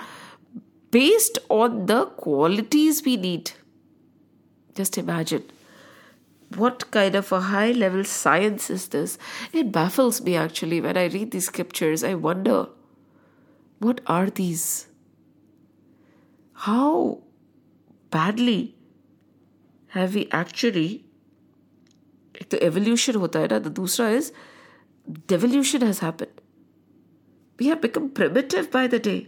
[0.90, 3.53] based on the qualities we need.
[4.75, 5.44] Just imagine.
[6.57, 9.18] What kind of a high level science is this?
[9.53, 12.03] It baffles me actually when I read these scriptures.
[12.03, 12.66] I wonder,
[13.79, 14.87] what are these?
[16.55, 17.20] How
[18.11, 18.75] badly
[19.88, 21.05] have we actually
[22.40, 24.33] एक तो evolution होता है ना the दूसरा is
[25.28, 26.41] devolution has happened.
[27.60, 29.28] We have become primitive by the day.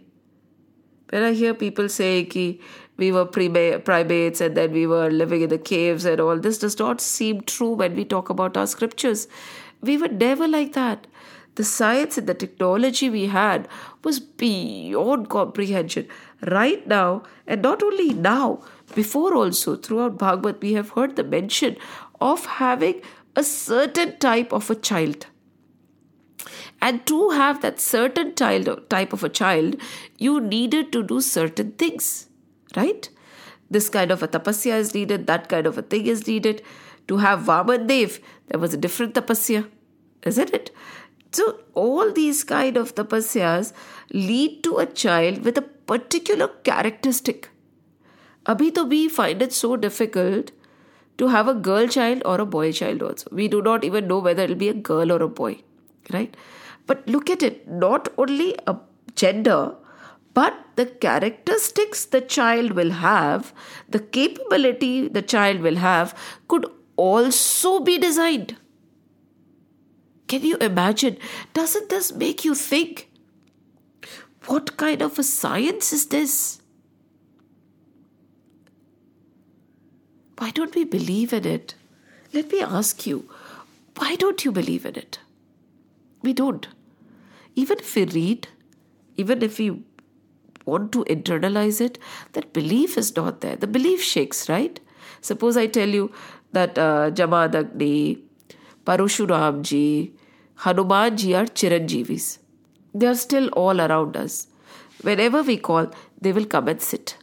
[1.10, 2.60] When I hear people say ki
[2.98, 6.80] we were primates and then we were living in the caves and all, this does
[6.80, 9.28] not seem true when we talk about our scriptures.
[9.82, 11.06] We were never like that.
[11.56, 13.68] The science and the technology we had
[14.04, 16.08] was beyond comprehension.
[16.42, 18.64] Right now, and not only now,
[18.96, 21.78] before also, throughout Bhagavad, we have heard the mention
[22.20, 23.02] of having
[23.36, 25.28] a certain type of a child.
[26.82, 29.78] And to have that certain child type of a child,
[30.18, 32.28] you needed to do certain things,
[32.76, 33.10] right?
[33.70, 36.62] This kind of a tapasya is needed, that kind of a thing is needed.
[37.08, 39.68] To have Vaman Dev, there was a different tapasya,
[40.24, 40.72] isn't it?
[41.32, 43.74] So all these kind of tapasyas
[44.14, 47.50] lead to a child with a particular characteristic.
[48.46, 50.52] Abhi to we find it so difficult
[51.18, 53.28] to have a girl child or a boy child also.
[53.32, 55.62] We do not even know whether it'll be a girl or a boy,
[56.14, 56.36] right?
[56.88, 58.78] But look at it, not only a
[59.16, 59.76] gender,
[60.34, 63.54] but the characteristics the child will have,
[63.90, 68.56] the capability the child will have, could also be designed.
[70.28, 71.18] Can you imagine?
[71.54, 73.10] Doesn't this make you think?
[74.46, 76.62] What kind of a science is this?
[80.38, 81.76] Why don't we believe in it?
[82.34, 83.30] Let me ask you,
[83.98, 85.20] why don't you believe in it?
[86.22, 86.68] We don't.
[87.62, 88.48] Even if we read,
[89.16, 89.68] even if we
[90.66, 91.98] want to internalize it,
[92.34, 93.56] that belief is not there.
[93.56, 94.80] The belief shakes, right?
[95.22, 96.12] Suppose I tell you
[96.52, 98.22] that uh, Jamadagni,
[98.86, 100.12] Parashuramji,
[100.60, 102.38] Hanumanji are Chiranjeevis.
[102.94, 104.48] They are still all around us.
[105.02, 105.90] Whenever we call,
[106.22, 107.18] they will come and sit.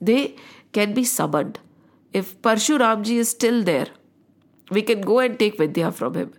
[0.00, 0.36] They
[0.72, 1.58] can be summoned.
[2.12, 3.88] If Parshuramji is still there,
[4.70, 6.32] we can go and take Vidya from him.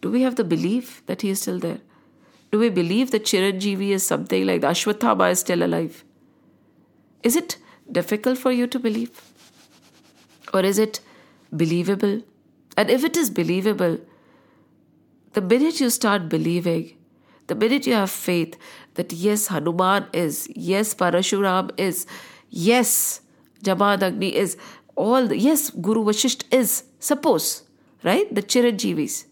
[0.00, 1.80] Do we have the belief that he is still there?
[2.50, 6.04] Do we believe that Chiranjeevi is something like the Ashwatthama is still alive?
[7.22, 7.58] Is it
[7.90, 9.20] difficult for you to believe?
[10.54, 11.00] Or is it
[11.52, 12.22] believable?
[12.76, 13.98] And if it is believable,
[15.32, 16.96] the minute you start believing,
[17.48, 18.56] the minute you have faith
[18.94, 22.06] that yes, Hanuman is, yes, Parashuram is,
[22.50, 23.20] yes,
[23.62, 24.56] Jamadagni is,
[24.96, 27.64] all the, yes, Guru Vashisht is, suppose,
[28.02, 28.32] right?
[28.34, 29.26] The Chiranjeevis.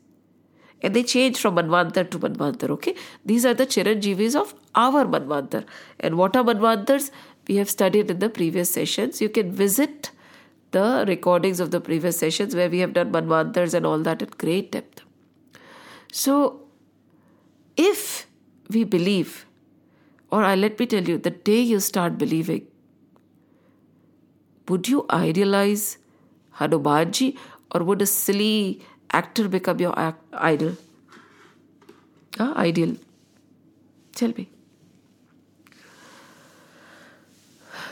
[0.82, 2.94] And they change from Manvantar to Manvantar, okay?
[3.24, 5.64] These are the Chiranjeevis of our Manvantar.
[6.00, 7.10] And what are Manvantars?
[7.48, 9.20] We have studied in the previous sessions.
[9.20, 10.10] You can visit
[10.72, 14.36] the recordings of the previous sessions where we have done Manvantars and all that at
[14.36, 15.02] great depth.
[16.12, 16.62] So,
[17.76, 18.26] if
[18.70, 19.46] we believe,
[20.30, 22.66] or I let me tell you, the day you start believing,
[24.68, 25.98] would you idealize
[26.56, 27.36] Hanumanji
[27.72, 30.76] or would a silly actor become your act- idol?
[32.38, 32.96] Ah, ideal.
[34.12, 34.50] Tell me.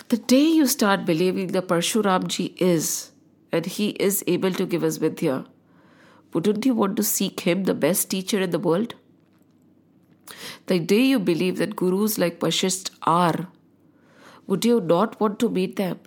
[0.09, 3.11] The day you start believing that Parshuramji is
[3.51, 5.47] and he is able to give us Vidya,
[6.33, 8.95] wouldn't you want to seek him, the best teacher in the world?
[10.67, 13.49] The day you believe that gurus like Vashist are,
[14.47, 16.01] would you not want to meet them?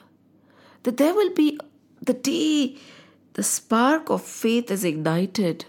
[0.84, 1.60] That there will be
[2.02, 2.78] the day
[3.37, 5.65] the spark of faith is ignited,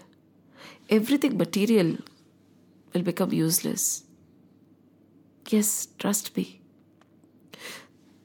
[0.88, 1.96] everything material
[2.92, 4.04] will become useless.
[5.46, 6.60] Yes, trust me.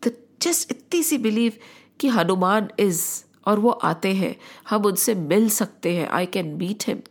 [0.01, 1.57] The just इतनी सी believe
[1.99, 3.01] कि Hanuman is
[3.47, 4.36] और वो आते हैं
[4.70, 7.01] हम उनसे मिल सकते हैं I can meet him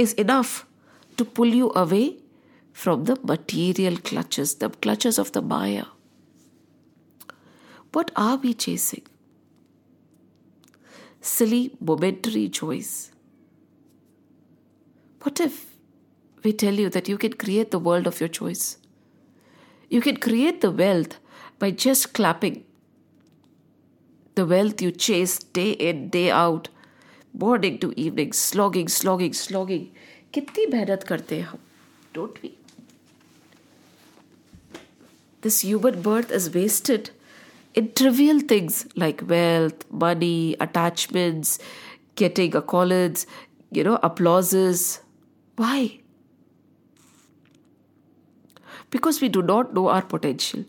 [0.00, 0.64] is enough
[1.18, 2.04] to pull you away
[2.76, 5.84] from the material clutches, the clutches of the Maya.
[7.92, 9.06] What are we chasing?
[11.20, 13.10] Silly, momentary joys.
[15.22, 15.66] What if
[16.44, 18.78] we tell you that you can create the world of your choice?
[19.88, 21.18] You can create the wealth
[21.58, 22.64] by just clapping.
[24.34, 26.68] The wealth you chase day in, day out,
[27.32, 29.90] morning to evening, slogging, slogging, slogging.
[30.34, 31.58] कितनी मेहनत करते हैं हम
[32.14, 32.50] don't we
[35.46, 37.10] this human birth is wasted
[37.73, 41.59] in trivial things like wealth, money, attachments,
[42.15, 43.25] getting accolades,
[43.71, 45.01] you know, applauses.
[45.55, 45.99] Why?
[48.89, 50.65] Because we do not know our potential.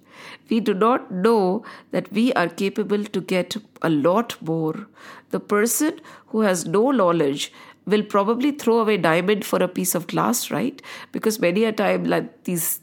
[0.49, 4.87] We do not know that we are capable to get a lot more.
[5.31, 7.53] The person who has no knowledge
[7.85, 10.81] will probably throw away diamond for a piece of glass, right?
[11.11, 12.81] Because many a time, like these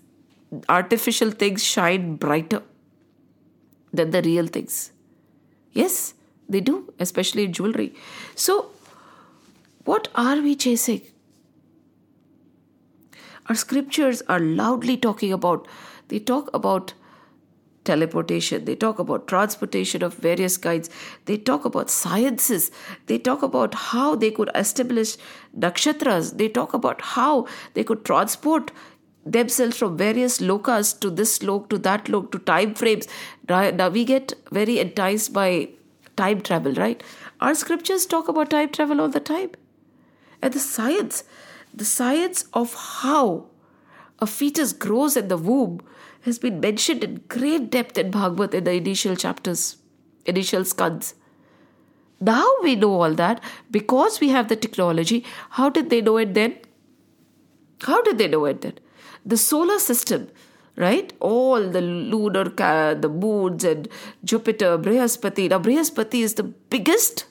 [0.67, 2.61] artificial things shine brighter
[3.93, 4.91] than the real things.
[5.71, 6.13] Yes,
[6.47, 7.93] they do, especially jewelry.
[8.35, 8.71] So,
[9.85, 11.01] what are we chasing?
[13.47, 15.67] Our scriptures are loudly talking about,
[16.09, 16.93] they talk about
[17.83, 20.89] teleportation, they talk about transportation of various kinds,
[21.25, 22.69] they talk about sciences,
[23.07, 25.17] they talk about how they could establish
[25.57, 28.71] nakshatras, they talk about how they could transport
[29.25, 33.07] themselves from various lokas to this lok to that lok to time frames.
[33.47, 35.69] Now we get very enticed by
[36.15, 37.03] time travel, right?
[37.41, 39.51] Our scriptures talk about time travel all the time.
[40.41, 41.23] And the science,
[41.73, 43.45] the science of how
[44.19, 45.81] a fetus grows in the womb
[46.21, 49.77] has been mentioned in great depth in Bhagavad in the initial chapters,
[50.25, 51.13] initial skands.
[52.19, 53.41] Now we know all that
[53.71, 55.23] because we have the technology.
[55.51, 56.57] How did they know it then?
[57.83, 58.73] How did they know it then?
[59.29, 60.27] The solar system,
[60.75, 61.13] right?
[61.19, 62.45] All the lunar,
[63.05, 63.87] the moons and
[64.23, 65.49] Jupiter, Brihaspati.
[65.49, 67.25] Now, Brihaspati is the biggest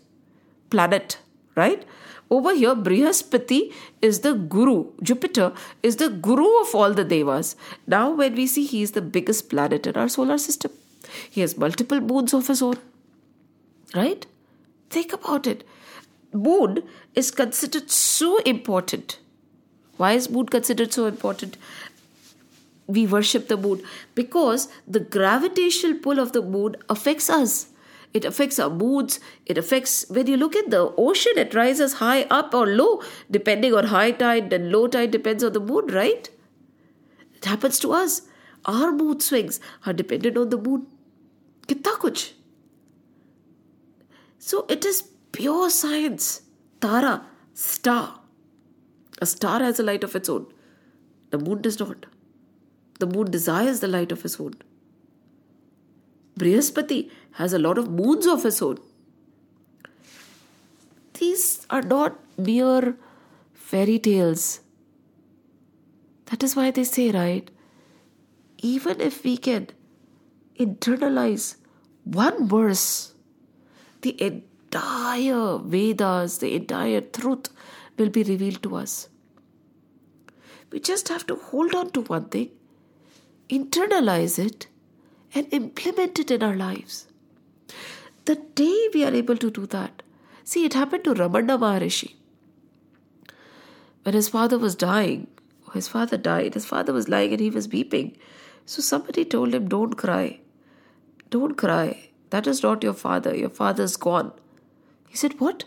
[0.71, 1.19] planet,
[1.57, 1.85] right?
[2.31, 3.73] Over here, Brihaspati
[4.03, 4.93] is the guru.
[5.03, 7.57] Jupiter is the guru of all the devas.
[7.87, 10.73] Now, when we see he is the biggest planet in our solar system,
[11.31, 12.77] he has multiple moons of his own,
[13.95, 14.27] right?
[14.91, 15.65] Think about it.
[16.33, 16.83] Moon
[17.15, 19.19] is considered so important
[19.99, 21.57] why is moon considered so important?
[22.89, 23.83] We worship the moon
[24.15, 27.69] because the gravitational pull of the moon affects us.
[28.15, 29.21] It affects our moods.
[29.45, 33.75] It affects, when you look at the ocean, it rises high up or low, depending
[33.75, 36.31] on high tide and low tide depends on the moon, right?
[37.35, 38.23] It happens to us.
[38.65, 40.87] Our mood swings are dependent on the moon.
[41.67, 42.33] Kitta kuch.
[44.39, 46.43] So it is pure science.
[46.81, 48.21] Tara, star.
[49.21, 50.47] A star has a light of its own.
[51.31, 52.07] The moon does not.
[52.99, 54.55] The moon desires the light of his own.
[56.39, 58.79] Brihaspati has a lot of moons of his own.
[61.15, 62.97] These are not mere
[63.53, 64.61] fairy tales.
[66.27, 67.51] That is why they say, right?
[68.59, 69.69] Even if we can
[70.59, 71.57] internalize
[72.05, 73.15] one verse,
[74.03, 77.49] the entire Vedas, the entire truth
[77.97, 79.09] will be revealed to us.
[80.71, 82.51] We just have to hold on to one thing,
[83.49, 84.67] internalize it,
[85.35, 87.07] and implement it in our lives.
[88.25, 90.03] The day we are able to do that,
[90.45, 92.15] see, it happened to Ramana Maharishi.
[94.03, 95.27] when his father was dying,
[95.75, 98.17] his father died, his father was lying and he was weeping.
[98.65, 100.41] So somebody told him, Don't cry.
[101.31, 102.11] Don't cry.
[102.31, 103.35] That is not your father.
[103.37, 104.33] Your father's gone.
[105.09, 105.65] He said, What?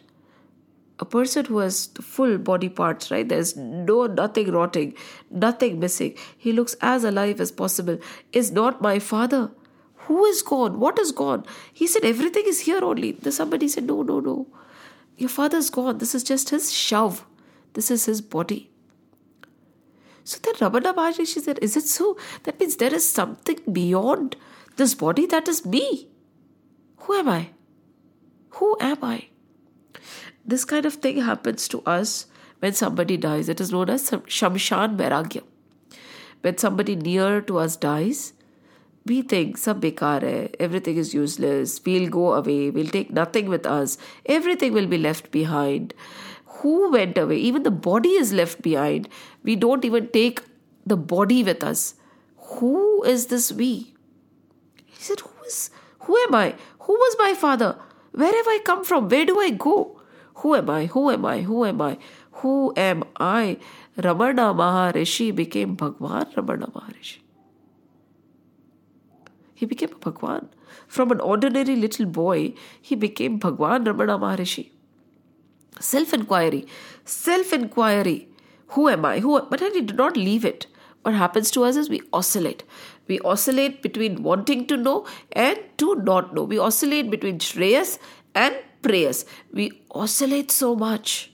[1.02, 3.28] A person who has full body parts, right?
[3.28, 4.94] There's no nothing rotting,
[5.30, 6.14] nothing missing.
[6.38, 7.98] He looks as alive as possible.
[8.32, 9.52] Is not my father.
[10.06, 10.80] Who is gone?
[10.80, 11.46] What is gone?
[11.74, 13.14] He said, Everything is here only.
[13.14, 14.48] Then somebody said, No, no, no.
[15.18, 15.98] Your father's gone.
[15.98, 17.24] This is just his shav.
[17.74, 18.70] This is his body.
[20.24, 22.18] So then Ramana Maharishi said, Is it so?
[22.44, 24.36] That means there is something beyond
[24.78, 26.08] this body that is me.
[26.98, 27.50] Who am I?
[28.52, 29.28] Who am I?
[30.46, 32.26] This kind of thing happens to us
[32.60, 33.50] when somebody dies.
[33.50, 35.44] It is known as Shamshan Vairagya.
[36.42, 38.34] When somebody near to us dies,
[39.06, 43.98] we think sab hai, everything is useless, we'll go away, we'll take nothing with us,
[44.26, 45.94] everything will be left behind.
[46.62, 47.38] Who went away?
[47.38, 49.10] Even the body is left behind.
[49.44, 50.42] We don't even take
[50.86, 51.96] the body with us.
[52.38, 53.94] Who is this we?
[54.86, 55.72] He said, Who is
[56.02, 56.56] who am I?
[56.80, 57.78] Who was my father?
[58.12, 59.08] Where have I come from?
[59.08, 60.01] Where do I go?
[60.42, 60.86] Who am I?
[60.88, 61.42] Who am I?
[61.42, 61.98] Who am I?
[62.42, 63.58] Who am I?
[63.98, 67.20] Ramana Maharishi became Bhagwan Ramana Maharishi.
[69.54, 70.50] He became a Bhagwan.
[70.88, 74.72] From an ordinary little boy, he became Bhagwan Ramana Maharishi.
[75.80, 76.66] Self inquiry.
[77.06, 78.28] Self inquiry.
[78.70, 79.20] Who am I?
[79.20, 79.40] Who?
[79.42, 80.66] But I did not leave it.
[81.04, 82.64] What happens to us is we oscillate.
[83.08, 86.44] We oscillate between wanting to know and to not know.
[86.44, 87.98] We oscillate between Shreyas
[88.34, 89.26] and Preyas.
[89.52, 91.32] We oscillate so much.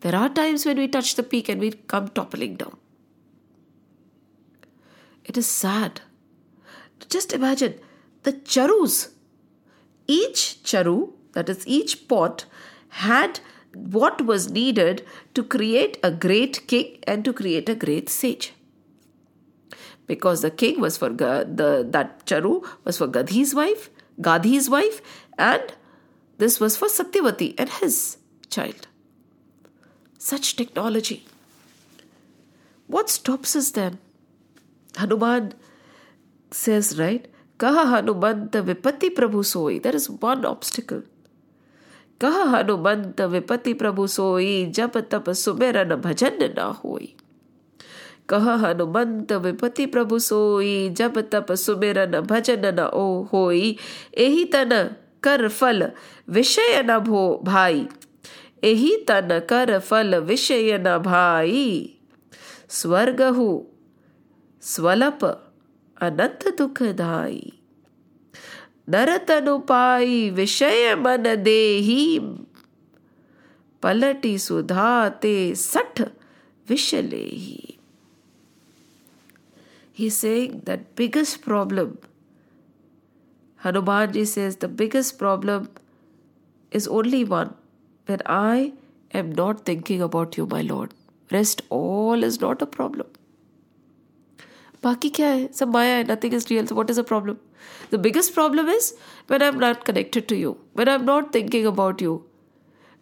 [0.00, 2.76] There are times when we touch the peak and we come toppling down.
[5.24, 6.02] It is sad.
[7.08, 7.80] Just imagine
[8.22, 9.10] the charus.
[10.06, 12.44] Each charu, that is each pot,
[12.88, 13.40] had
[13.74, 15.04] what was needed
[15.34, 18.52] to create a great king and to create a great sage.
[20.06, 23.88] Because the king was for the that charu was for Gadhi's wife,
[24.20, 25.00] Gadhi's wife,
[25.38, 25.62] and
[26.38, 28.18] this was for Satyavati and his
[28.50, 28.88] child.
[30.18, 31.24] Such technology.
[32.86, 33.98] What stops us then?
[34.96, 35.54] Hanuman
[36.50, 37.26] says, right?
[37.58, 39.78] Kaha Hanumanta Vipati Prabhu Soi.
[39.78, 41.02] There is one obstacle.
[42.18, 44.70] Kaha Hanumanta Vipati Prabhu Soi.
[44.72, 47.14] Jap tap sumeran bhajan na hoi.
[48.26, 50.90] Kaha Hanumanta Vipati Prabhu Soi.
[50.90, 53.78] Jap tap sumeran bhajan na o hoi.
[54.16, 55.90] Ehi tana कर फल
[56.28, 57.86] विषय न भो भाई।
[58.64, 61.64] एही तन कर फल विषय न भाई।
[62.68, 63.48] स्वर्गहु
[64.62, 65.24] स्वलप
[66.00, 67.52] अनंत दुखदाई
[68.88, 72.18] नरतनु पाई विषय मन देही।
[73.82, 76.00] पलटी सुधाते सठ
[76.68, 77.60] विषलेही
[79.98, 81.90] He's saying that biggest problem
[83.63, 85.69] Hanumanji says the biggest problem
[86.71, 87.53] is only one
[88.05, 88.73] when I
[89.11, 90.93] am not thinking about you, my Lord.
[91.31, 93.07] Rest all is not a problem.
[94.83, 97.35] बाकी क्या है सब माया है nothing is real what is a problem
[97.93, 98.93] the biggest problem is
[99.31, 102.13] when I am not connected to you when I am not thinking about you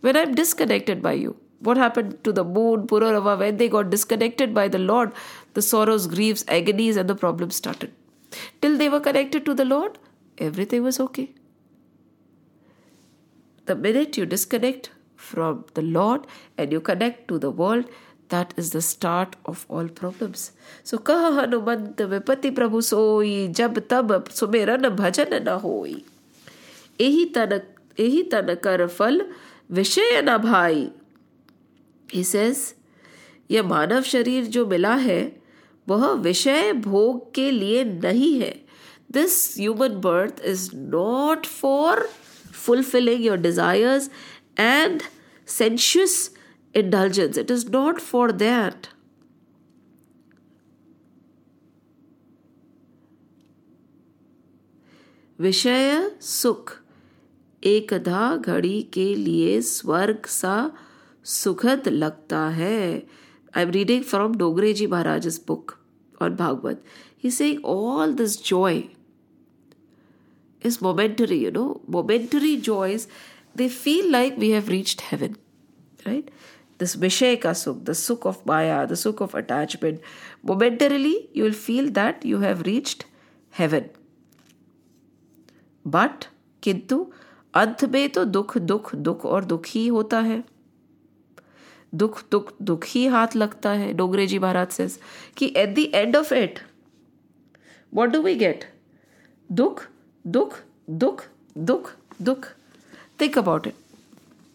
[0.01, 1.35] when I'm disconnected by you.
[1.59, 5.13] What happened to the moon, Pururava, when they got disconnected by the Lord,
[5.55, 7.93] the sorrows, griefs, agonies, and the problems started.
[8.61, 9.97] Till they were connected to the Lord,
[10.42, 11.30] everything was okay.
[13.66, 16.26] The minute you disconnect from the Lord
[16.58, 17.84] and you connect to the world,
[18.28, 20.50] that is the start of all problems.
[20.84, 26.02] So कह हनुमंत विपति प्रभु सोई जब तब सुमेरन भजन न होई
[27.00, 27.60] यही तन
[28.00, 29.24] यही तन कर फल
[29.70, 30.90] विषय न भाई
[32.12, 32.64] He says
[33.50, 35.20] यह मानव शरीर जो मिला है
[35.88, 38.52] वह विषय भोग के लिए नहीं है
[39.12, 42.04] this human birth is not for
[42.64, 44.08] fulfilling your desires
[44.56, 45.04] and
[45.46, 46.30] sensuous
[46.74, 47.36] indulgence.
[47.36, 48.88] It is not for that.
[55.40, 56.72] विषय सुख
[57.66, 60.54] एकधा घड़ी के लिए स्वर्ग सा
[61.24, 62.82] सुखद लगता है
[63.56, 65.74] आई am reading from Dongre ji Maharaj book
[66.22, 66.78] on Bhagavad.
[67.16, 68.88] He's saying all this joy
[70.64, 73.08] is momentary, you know, momentary joys,
[73.54, 75.36] they feel like we have reached heaven,
[76.06, 76.30] right?
[76.78, 80.00] This Visheka Sukh, the Sukh of Maya, the Sukh of attachment,
[80.42, 83.06] momentarily you will feel that you have reached
[83.50, 83.90] heaven.
[85.84, 86.28] But,
[86.62, 86.96] किंतु
[87.54, 90.42] अंत में तो दुख दुख दुख और दुख ही होता है
[91.94, 94.86] दुख दुख दुख ही हाथ लगता है डोगरे जी महाराज से
[95.36, 96.58] कि at the end of it
[97.94, 98.64] what do we get
[99.52, 99.86] दुख
[100.24, 100.58] दुख
[100.90, 101.24] दुख
[101.58, 101.90] दुख
[102.22, 102.46] दुख।
[103.20, 103.74] Think about it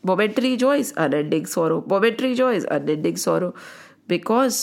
[0.04, 3.50] momentary joy is unending sorrow momentary जो is unending sorrow
[4.10, 4.60] because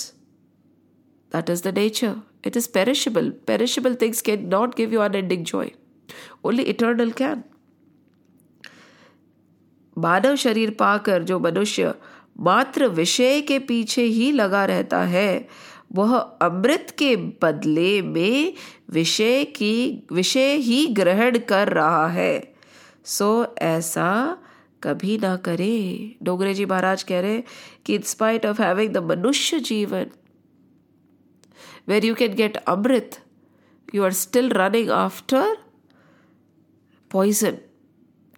[1.32, 2.14] that is the nature
[2.46, 5.70] it is perishable perishable things can not give you unending joy
[6.44, 7.42] only eternal can
[9.96, 11.94] मानव शरीर पाकर जो मनुष्य
[12.40, 15.28] मात्र विषय के पीछे ही लगा रहता है
[15.94, 18.54] वह अमृत के बदले में
[18.90, 22.54] विषय की, विषय ही ग्रहण कर रहा है।
[23.04, 24.38] सो ऐसा
[24.82, 27.42] कभी ना करे। डोगरे जी महाराज कह रहे
[27.86, 30.06] कि in spite of having the manushya jeevan
[31.88, 33.18] where you can get amrit
[33.94, 35.56] you are still running after
[37.10, 37.58] poison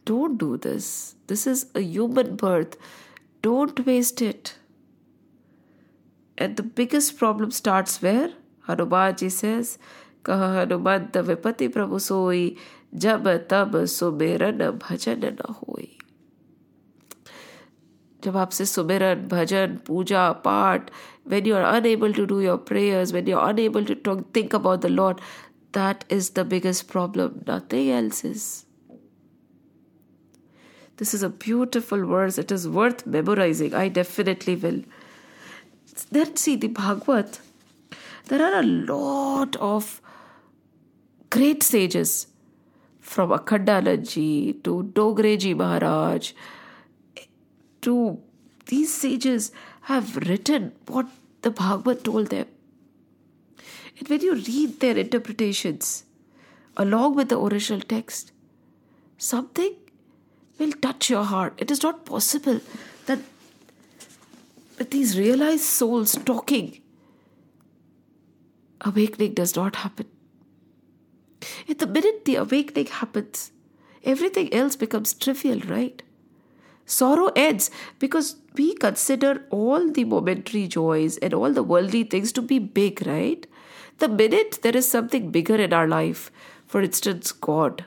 [0.06, 2.78] don't do this this is a human birth
[3.44, 4.55] don't waste it.
[6.37, 8.31] And the biggest problem starts where?
[8.67, 9.77] Hanumanji says,
[10.25, 12.55] कहा हनुमंत विपति प्रभु सोई
[13.03, 15.87] जब तब सुमेरन भजन न होई
[18.23, 20.89] जब आपसे सुमेरन भजन पूजा पाठ
[21.25, 24.53] when you are unable to do your prayers when you are unable to talk, think
[24.53, 25.21] about the lord
[25.71, 28.65] that is the biggest problem nothing else is
[31.01, 32.37] this is a beautiful verse.
[32.37, 33.73] It is worth memorizing.
[33.73, 34.83] I definitely will.
[36.04, 37.38] Then see the Bhagavad.
[38.26, 40.00] There are a lot of
[41.30, 42.26] great sages
[43.00, 46.32] from Akhandanandji to Dogreji Maharaj
[47.82, 48.20] to
[48.66, 51.06] these sages have written what
[51.42, 52.46] the Bhagavad told them.
[53.98, 56.04] And when you read their interpretations
[56.76, 58.32] along with the original text,
[59.16, 59.74] something
[60.58, 61.54] will touch your heart.
[61.58, 62.60] It is not possible
[64.84, 66.80] these realized souls talking,
[68.82, 70.06] awakening does not happen.
[71.68, 73.52] At the minute the awakening happens,
[74.04, 76.02] everything else becomes trivial, right?
[76.84, 82.42] Sorrow ends because we consider all the momentary joys and all the worldly things to
[82.42, 83.46] be big, right?
[83.98, 86.30] The minute there is something bigger in our life,
[86.66, 87.84] for instance, God,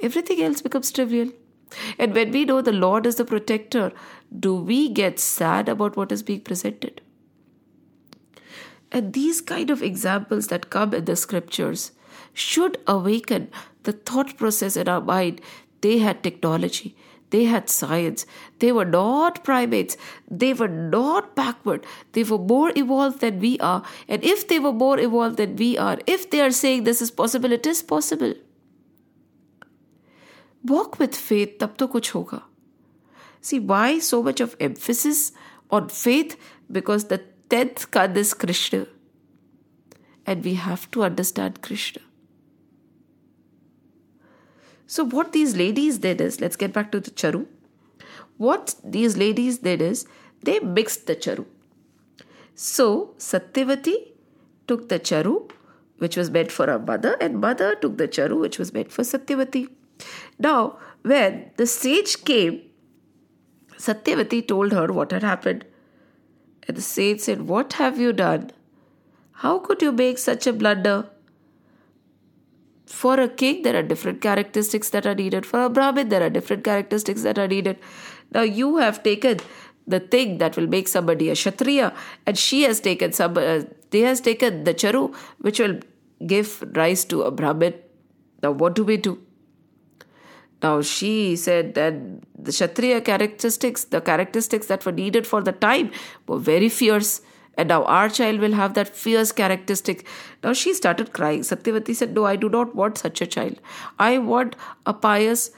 [0.00, 1.30] everything else becomes trivial.
[1.98, 3.92] And when we know the Lord is the protector,
[4.38, 7.00] do we get sad about what is being presented?
[8.92, 11.92] And these kind of examples that come in the scriptures
[12.32, 13.48] should awaken
[13.82, 15.40] the thought process in our mind.
[15.80, 16.96] They had technology,
[17.30, 18.26] they had science,
[18.60, 19.96] they were not primates,
[20.30, 23.82] they were not backward, they were more evolved than we are.
[24.08, 27.10] And if they were more evolved than we are, if they are saying this is
[27.10, 28.34] possible, it is possible.
[30.64, 32.42] Walk with faith, tab to kuch hoga.
[33.46, 35.30] See, why so much of emphasis
[35.70, 36.36] on faith?
[36.68, 37.18] Because the
[37.48, 38.88] tenth kand is Krishna.
[40.26, 42.02] And we have to understand Krishna.
[44.88, 47.46] So, what these ladies did is, let's get back to the charu.
[48.36, 50.06] What these ladies did is,
[50.42, 51.46] they mixed the charu.
[52.56, 53.96] So, Satyavati
[54.66, 55.48] took the charu,
[55.98, 59.02] which was meant for her mother, and mother took the charu, which was meant for
[59.02, 59.68] Satyavati.
[60.36, 62.65] Now, when the sage came,
[63.78, 65.64] Satyavati told her what had happened.
[66.66, 68.50] And the sage said, What have you done?
[69.32, 71.06] How could you make such a blunder?
[72.86, 75.44] For a king, there are different characteristics that are needed.
[75.44, 77.78] For a Brahmin, there are different characteristics that are needed.
[78.32, 79.38] Now, you have taken
[79.86, 81.92] the thing that will make somebody a Kshatriya,
[82.26, 85.78] and she has taken some, uh, they has taken the charu, which will
[86.26, 87.74] give rise to a Brahmin.
[88.42, 89.25] Now, what do we do?
[90.62, 91.94] Now she said that
[92.38, 95.90] the Kshatriya characteristics, the characteristics that were needed for the time,
[96.26, 97.20] were very fierce.
[97.58, 100.06] And now our child will have that fierce characteristic.
[100.42, 101.40] Now she started crying.
[101.40, 103.60] Satyavati said, No, I do not want such a child.
[103.98, 105.50] I want a pious,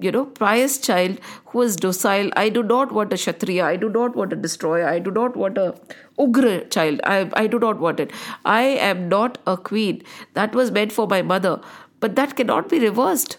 [0.00, 2.30] you know, pious child who is docile.
[2.36, 3.64] I do not want a Kshatriya.
[3.64, 4.86] I do not want a destroyer.
[4.86, 5.74] I do not want a
[6.18, 7.00] Ugra child.
[7.04, 8.12] I, I do not want it.
[8.44, 10.02] I am not a queen.
[10.34, 11.60] That was meant for my mother.
[12.00, 13.38] But that cannot be reversed.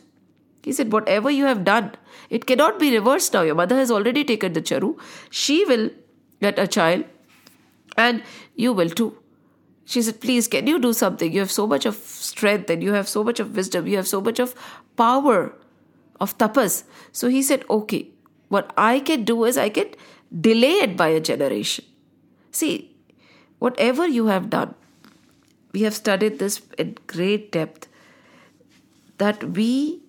[0.63, 1.91] He said, Whatever you have done,
[2.29, 3.41] it cannot be reversed now.
[3.41, 4.97] Your mother has already taken the charu.
[5.29, 5.89] She will
[6.41, 7.05] get a child,
[7.97, 8.23] and
[8.55, 9.17] you will too.
[9.85, 11.31] She said, Please, can you do something?
[11.31, 14.07] You have so much of strength and you have so much of wisdom, you have
[14.07, 14.55] so much of
[14.95, 15.53] power
[16.21, 16.83] of tapas.
[17.11, 18.07] So he said, Okay,
[18.47, 19.87] what I can do is I can
[20.39, 21.85] delay it by a generation.
[22.51, 22.95] See,
[23.59, 24.75] whatever you have done,
[25.73, 27.87] we have studied this in great depth
[29.17, 30.02] that we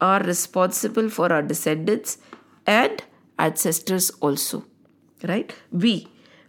[0.00, 2.18] are responsible for our descendants
[2.66, 3.02] and
[3.38, 4.64] ancestors also.
[5.22, 5.54] right?
[5.70, 6.08] We.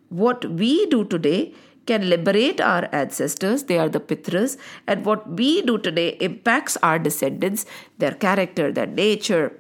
[0.10, 1.54] What we do today
[1.86, 6.98] can liberate our ancestors, they are the Pitras, and what we do today impacts our
[6.98, 7.66] descendants,
[8.00, 9.54] their character, their nature,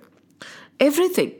[0.79, 1.33] everything.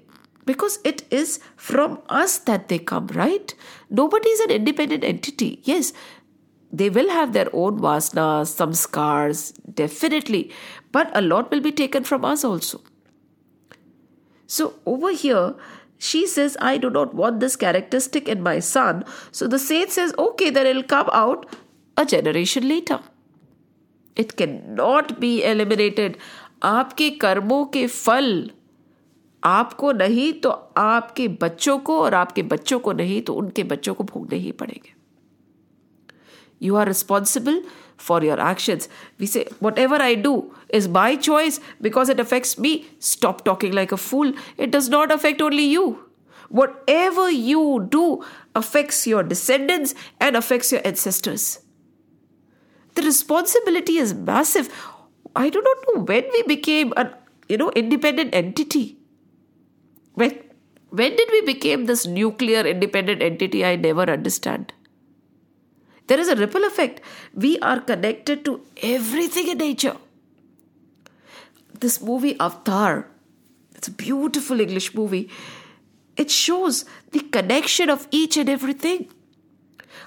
[0.46, 3.54] Because it is from us that they come, right?
[3.90, 5.60] Nobody is an independent entity.
[5.64, 5.92] Yes,
[6.73, 10.51] they will have their own vasanas, some scars, definitely,
[10.93, 12.81] but a lot will be taken from us also.
[14.47, 15.55] So over here,
[15.99, 19.05] she says, I do not want this characteristic in my son.
[19.33, 21.47] So the saint says, okay, then it'll come out
[21.97, 23.01] a generation later.
[24.17, 26.17] It cannot be eliminated.
[26.63, 28.51] आपके कर्मों के फल
[29.45, 34.05] आपको नहीं तो आपके बच्चों को और आपके बच्चों को नहीं तो उनके बच्चों को
[34.05, 34.94] भोगने ही पड़ेंगे
[36.60, 37.62] you are responsible
[37.98, 38.88] for your actions.
[39.20, 42.88] We say, whatever I do is by choice because it affects me.
[43.00, 44.34] Stop talking like a fool.
[44.58, 46.00] It does not affect only you.
[46.50, 51.60] Whatever you do affects your descendants and affects your ancestors.
[52.96, 54.70] The responsibility is massive.
[55.36, 57.14] I do not know when we became an
[57.50, 58.98] you know independent entity.
[60.14, 60.40] When
[60.90, 63.66] when did we become this nuclear independent entity?
[63.66, 64.74] I never understand.
[66.07, 67.01] There is a ripple effect.
[67.35, 69.97] We are connected to everything in nature.
[71.79, 73.07] This movie, Avatar,
[73.75, 75.31] it's a beautiful English movie.
[76.17, 79.09] It shows the connection of each and everything.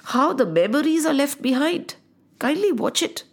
[0.04, 1.96] How the memories are left behind.
[2.38, 3.24] Kindly watch it.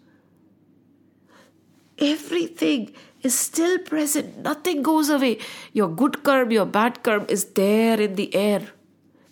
[2.00, 4.38] Everything is still present.
[4.40, 5.38] Nothing goes away.
[5.74, 8.62] Your good karma, your bad karma is there in the air.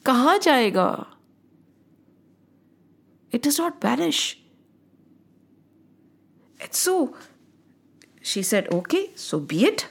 [0.05, 1.12] कहाँ जाएगा
[3.34, 4.38] it does not vanish.
[6.60, 7.16] And so
[8.22, 9.88] she said, Okay, so be it.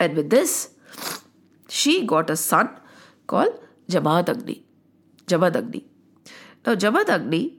[0.00, 0.70] And with this,
[1.68, 2.70] she got a son
[3.26, 4.62] called Jamadagni.
[5.26, 5.84] Jamadagni.
[6.66, 7.54] Now, Jamadagni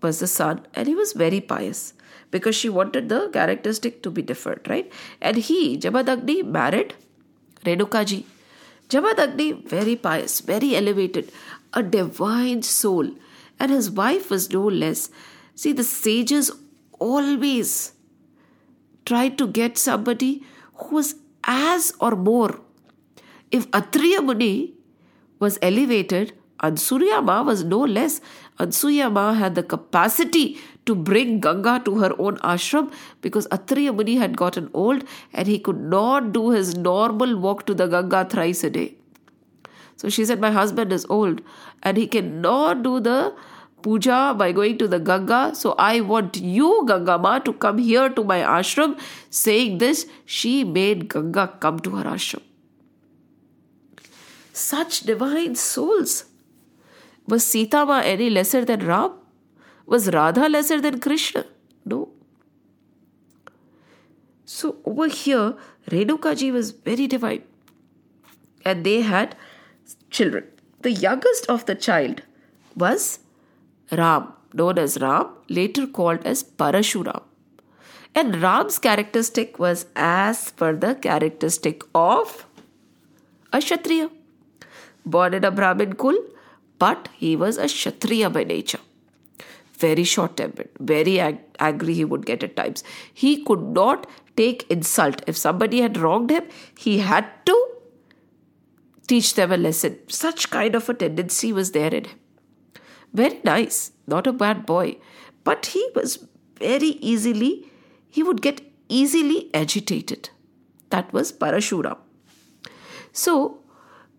[0.00, 1.92] was the son, and he was very pious
[2.30, 4.90] because she wanted the characteristic to be different, right?
[5.20, 6.94] And he, Jamadagni, married
[7.64, 8.24] Renukaji.
[8.88, 11.30] Jamadagni, very pious, very elevated,
[11.72, 13.10] a divine soul,
[13.58, 15.10] and his wife was no less.
[15.54, 16.50] See, the sages
[16.98, 17.92] always
[19.04, 20.44] tried to get somebody
[20.74, 21.14] who was
[21.44, 22.60] as or more.
[23.50, 24.74] If Atriya Muni
[25.38, 28.20] was elevated, Ansuya was no less.
[28.58, 34.36] Ansuya had the capacity to bring Ganga to her own ashram because Atriya Muni had
[34.36, 38.70] gotten old and he could not do his normal walk to the Ganga thrice a
[38.70, 38.97] day.
[39.98, 41.42] So she said, My husband is old
[41.82, 43.34] and he cannot do the
[43.82, 45.54] puja by going to the Ganga.
[45.54, 48.98] So I want you, Ganga Ma, to come here to my ashram.
[49.30, 52.42] Saying this, she made Ganga come to her ashram.
[54.52, 56.24] Such divine souls.
[57.26, 59.12] Was Sita Ma any lesser than Ram?
[59.86, 61.44] Was Radha lesser than Krishna?
[61.84, 62.10] No.
[64.44, 65.54] So over here,
[65.90, 67.42] Renukaji was very divine.
[68.64, 69.36] And they had
[70.10, 70.44] children.
[70.82, 72.22] The youngest of the child
[72.76, 73.20] was
[73.90, 77.22] Ram, known as Ram, later called as Parashuram.
[78.14, 82.46] And Ram's characteristic was as per the characteristic of
[83.52, 84.10] a Kshatriya.
[85.06, 86.18] Born in a Brahmin kul,
[86.78, 88.80] but he was a Kshatriya by nature.
[89.78, 91.20] Very short tempered, very
[91.60, 92.82] angry he would get at times.
[93.14, 95.22] He could not take insult.
[95.26, 96.44] If somebody had wronged him,
[96.76, 97.66] he had to
[99.08, 99.98] teach them a lesson.
[100.08, 102.18] Such kind of a tendency was there in him.
[103.12, 104.96] Very nice, not a bad boy.
[105.44, 106.26] But he was
[106.58, 107.70] very easily,
[108.10, 110.30] he would get easily agitated.
[110.90, 111.96] That was Parashuram.
[113.12, 113.58] So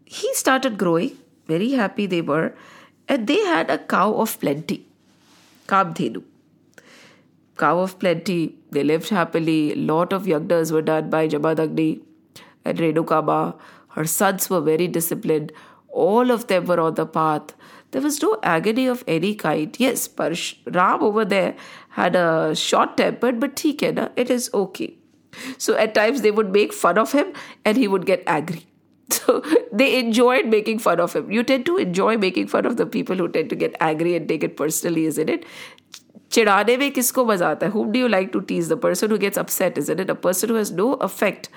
[0.06, 1.18] he started growing,
[1.48, 2.54] very happy they were,
[3.08, 4.88] and they had a cow of plenty,
[5.68, 6.24] Kamdhenu.
[7.58, 9.74] Cow of plenty, they lived happily.
[9.74, 12.02] A lot of yagnas were done by Jamadagni
[12.66, 13.56] and Renukama.
[13.91, 15.53] Her sons were very disciplined.
[15.89, 17.55] All of them were on the path.
[17.93, 19.75] There was no agony of any kind.
[19.79, 21.55] Yes, Parsh, Ram over there
[21.91, 24.95] had a short temper, but he can, it is okay.
[25.59, 27.33] So at times they would make fun of him
[27.65, 28.67] and he would get angry.
[29.11, 31.31] So they enjoyed making fun of him.
[31.31, 34.27] You tend to enjoy making fun of the people who tend to get angry and
[34.27, 35.45] take it personally, isn't it?
[36.35, 39.19] चिढ़ाने में किसको मजा आता है whom do you like to tease the person who
[39.25, 41.49] gets upset isn't it a person who has no effect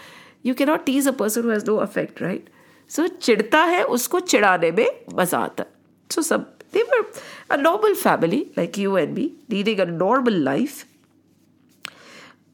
[0.44, 2.54] you cannot tease a person who has no effect right
[2.88, 5.76] so चिढ़ता है उसको चिढ़ाने में मजा आता है
[6.14, 7.06] so some they were
[7.50, 10.86] a normal family like you and me, leading a normal life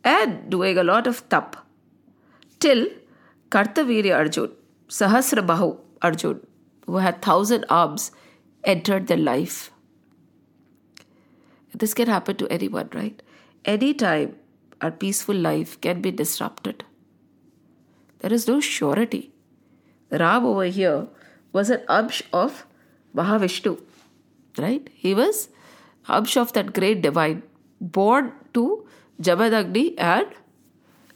[0.04, 1.58] and doing a lot of tap
[2.60, 2.88] till
[3.50, 4.52] Kartavirya Arjun,
[4.88, 6.46] Sahasrabahu Arjun,
[6.86, 8.12] who had thousand arms
[8.64, 9.72] entered their life.
[11.74, 13.22] This can happen to anyone, right?
[13.66, 14.36] Anytime
[14.82, 16.84] our peaceful life can be disrupted.
[18.21, 19.33] There is no surety.
[20.11, 21.07] Ram over here
[21.53, 22.67] was an Ansh of
[23.15, 23.81] Mahavishnu,
[24.57, 24.89] right?
[24.95, 25.49] He was
[26.09, 27.43] Ansh of that great divine,
[27.81, 28.87] born to
[29.21, 30.27] Jamadagni and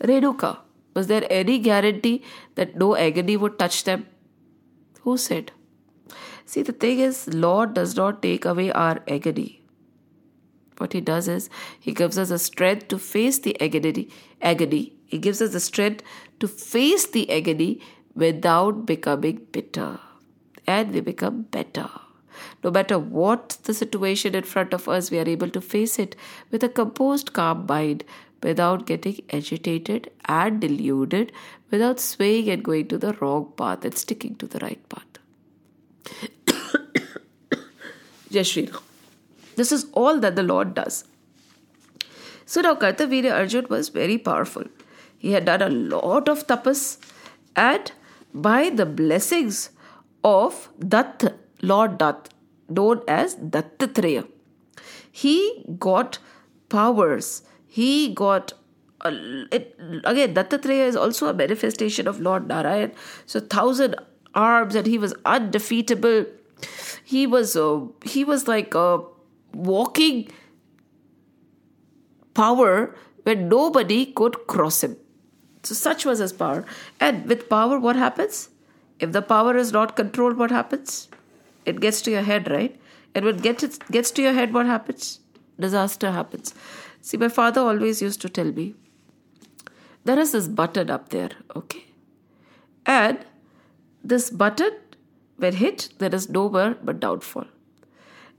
[0.00, 0.58] Renuka.
[0.94, 2.22] Was there any guarantee
[2.54, 4.06] that no agony would touch them?
[5.00, 5.52] Who said?
[6.44, 9.62] See, the thing is, Lord does not take away our agony.
[10.76, 11.48] What He does is,
[11.80, 14.08] He gives us the strength to face the agony.
[14.40, 14.92] agony.
[15.12, 16.02] He gives us the strength
[16.40, 17.80] to face the agony
[18.14, 20.00] without becoming bitter.
[20.66, 21.90] And we become better.
[22.64, 26.16] No matter what the situation in front of us, we are able to face it
[26.50, 28.04] with a composed, calm mind
[28.42, 31.30] without getting agitated and deluded,
[31.70, 35.04] without swaying and going to the wrong path and sticking to the right path.
[38.30, 38.66] Jai
[39.56, 41.04] This is all that the Lord does.
[42.46, 44.64] So now Kartavirya Arjun was very powerful.
[45.24, 46.98] He had done a lot of tapas
[47.54, 47.92] and
[48.48, 49.70] by the blessings
[50.24, 51.24] of Datt,
[51.60, 52.28] Lord Datt,
[52.68, 54.26] known as Dattatreya,
[55.10, 56.18] he got
[56.68, 57.42] powers
[57.72, 58.52] he got
[59.02, 62.92] it, again Dattatreya is also a manifestation of Lord Narayan.
[63.24, 63.96] So thousand
[64.34, 66.26] arms and he was undefeatable.
[67.02, 69.00] He was uh, he was like a
[69.54, 70.28] walking
[72.34, 74.98] power where nobody could cross him.
[75.62, 76.64] So such was his power.
[77.00, 78.48] And with power, what happens?
[78.98, 81.08] If the power is not controlled, what happens?
[81.64, 82.80] It gets to your head, right?
[83.14, 83.42] And when it
[83.90, 85.20] gets, to your head, what happens?
[85.58, 86.54] Disaster happens.
[87.00, 88.74] See, my father always used to tell me
[90.04, 91.84] there is this button up there, okay?
[92.86, 93.18] And
[94.02, 94.72] this button,
[95.36, 97.46] when hit, there is no more but downfall.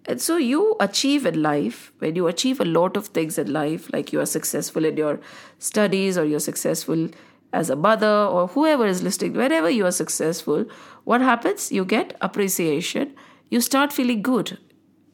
[0.06, 3.92] And so you achieve in life, when you achieve a lot of things in life,
[3.94, 5.20] like you are successful in your
[5.60, 7.10] studies or you're successful
[7.54, 10.66] as a mother or whoever is listening, wherever you are successful,
[11.06, 11.72] what happens?
[11.72, 13.14] You get appreciation.
[13.50, 14.58] You start feeling good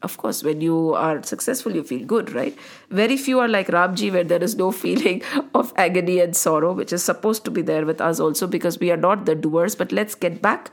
[0.02, 2.56] of course, when you are successful, you feel good, right?
[2.90, 5.22] Very few are like Ramji, where there is no feeling
[5.54, 8.90] of agony and sorrow, which is supposed to be there with us also because we
[8.90, 9.74] are not the doers.
[9.74, 10.70] But let's get back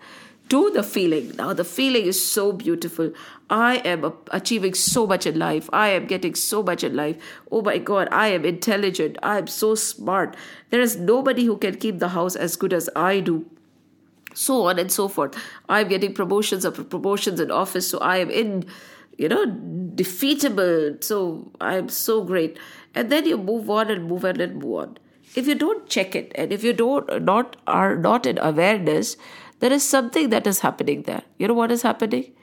[0.50, 1.34] to the feeling.
[1.38, 3.12] Now, the feeling is so beautiful.
[3.50, 5.70] I am achieving so much in life.
[5.74, 7.18] I am getting so much in life.
[7.52, 9.18] Oh my God, I am intelligent.
[9.24, 10.36] I am so smart.
[10.70, 13.46] There is nobody who can keep the house as good as I do
[14.34, 15.36] so on and so forth.
[15.68, 18.66] I'm getting promotions after promotions in office, so I am in
[19.18, 21.04] you know, defeatable.
[21.04, 22.58] So I'm so great.
[22.96, 24.98] And then you move on and move on and move on.
[25.36, 29.18] If you don't check it and if you don't not are not in awareness,
[29.60, 31.24] there is something that is happening there.
[31.38, 32.34] You know what is happening?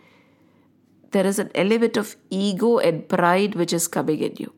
[1.13, 4.53] There is an element of ego and pride which is coming in you.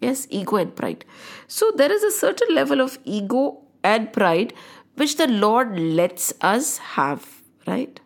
[0.00, 1.04] Yes, ego and pride.
[1.48, 4.54] So there is a certain level of ego and pride
[4.96, 8.00] which the Lord lets us have, right?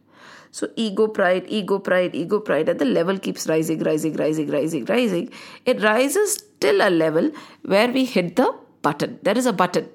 [0.51, 4.85] So ego, pride, ego, pride, ego, pride, and the level keeps rising, rising, rising, rising,
[4.85, 5.31] rising.
[5.67, 7.33] It rises till a level
[7.63, 9.19] where we hit the button.
[9.23, 9.89] There is a button.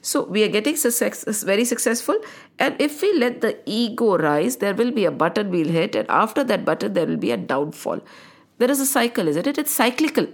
[0.00, 2.16] So we are getting success, very successful,
[2.58, 6.08] and if we let the ego rise, there will be a button we'll hit, and
[6.10, 8.00] after that button, there will be a downfall.
[8.58, 9.58] There is a cycle, isn't it?
[9.58, 10.26] It's cyclical.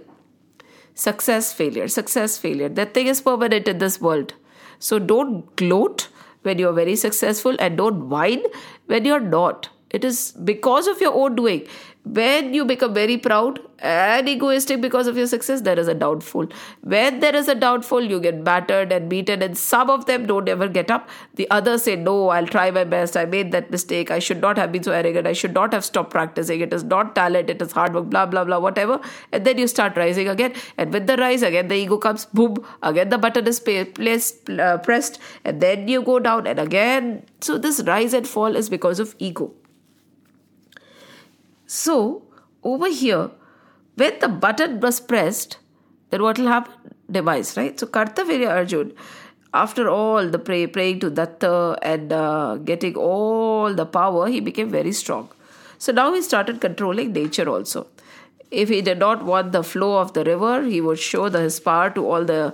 [0.93, 2.69] Success, failure, success, failure.
[2.69, 4.33] That thing is permanent in this world.
[4.79, 6.07] So don't gloat
[6.43, 8.43] when you're very successful and don't whine
[8.85, 9.69] when you're not.
[9.89, 11.67] It is because of your own doing.
[12.05, 16.47] When you become very proud and egoistic because of your success, there is a downfall.
[16.81, 20.47] When there is a downfall, you get battered and beaten, and some of them don't
[20.47, 21.09] ever get up.
[21.33, 23.17] The others say, No, I'll try my best.
[23.17, 24.11] I made that mistake.
[24.11, 25.25] I should not have been so arrogant.
[25.25, 26.61] I should not have stopped practicing.
[26.61, 29.01] It is not talent, it is hard work, blah, blah, blah, whatever.
[29.31, 30.53] And then you start rising again.
[30.77, 34.77] And with the rise, again the ego comes, boom, again the button is placed, uh,
[34.77, 37.23] pressed, and then you go down, and again.
[37.41, 39.53] So this rise and fall is because of ego.
[41.67, 42.23] So,
[42.63, 43.31] over here,
[43.95, 45.57] when the button was pressed,
[46.09, 46.73] then what will happen?
[47.09, 47.79] Device, right?
[47.79, 48.93] So, Kartavirya Arjun,
[49.53, 54.69] after all the pray, praying to Datta and uh, getting all the power, he became
[54.69, 55.29] very strong.
[55.77, 57.87] So, now he started controlling nature also.
[58.51, 61.59] If he did not want the flow of the river, he would show the, his
[61.59, 62.53] power to all the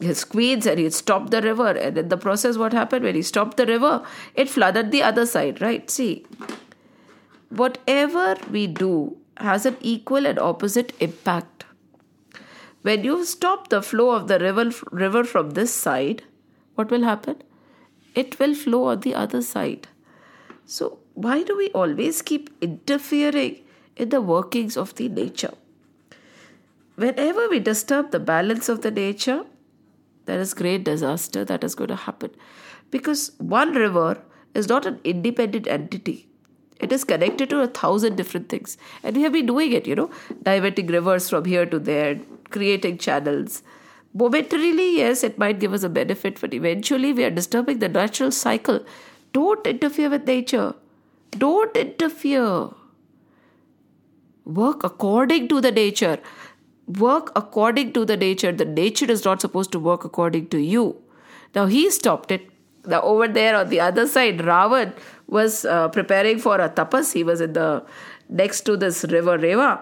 [0.00, 1.68] his queens and he'd stop the river.
[1.68, 3.04] And in the process, what happened?
[3.04, 4.04] When he stopped the river,
[4.34, 5.88] it flooded the other side, right?
[5.90, 6.26] See,
[7.48, 11.64] whatever we do has an equal and opposite impact.
[12.82, 16.22] When you stop the flow of the river, river from this side,
[16.74, 17.42] what will happen?
[18.14, 19.88] It will flow on the other side.
[20.64, 23.62] So why do we always keep interfering
[23.96, 25.54] in the workings of the nature?
[26.94, 29.44] Whenever we disturb the balance of the nature,
[30.24, 32.30] there is great disaster that is going to happen.
[32.90, 34.22] Because one river
[34.54, 36.28] is not an independent entity.
[36.78, 38.76] It is connected to a thousand different things.
[39.02, 40.10] And we have been doing it, you know,
[40.42, 42.20] diverting rivers from here to there,
[42.50, 43.62] creating channels.
[44.12, 48.30] Momentarily, yes, it might give us a benefit, but eventually we are disturbing the natural
[48.30, 48.84] cycle.
[49.32, 50.74] Don't interfere with nature.
[51.32, 52.70] Don't interfere.
[54.44, 56.18] Work according to the nature.
[56.86, 58.52] Work according to the nature.
[58.52, 60.96] The nature is not supposed to work according to you.
[61.54, 62.48] Now he stopped it.
[62.86, 64.92] Now over there on the other side, Ravan
[65.26, 67.12] was uh, preparing for a tapas.
[67.12, 67.84] He was in the
[68.28, 69.80] next to this river Reva,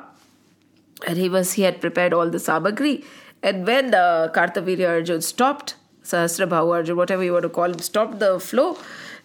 [1.06, 3.04] and he was he had prepared all the samagri.
[3.42, 8.18] And when the Kartavirya Arjun stopped, Sahasrabahu Arjun, whatever you want to call him, stopped
[8.18, 8.78] the flow,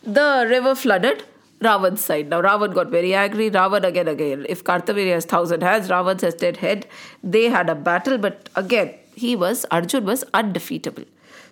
[0.03, 1.24] the river flooded
[1.61, 2.30] Ravan's side.
[2.30, 3.49] Now Ravan got very angry.
[3.49, 4.45] Ravan again, again.
[4.49, 6.86] If Kartavirya has thousand hands, Ravan has ten head.
[7.24, 11.05] They had a battle, but again, he was Arjun was undefeatable.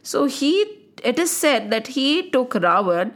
[0.03, 0.65] So he,
[1.03, 3.13] it is said that he took Ravan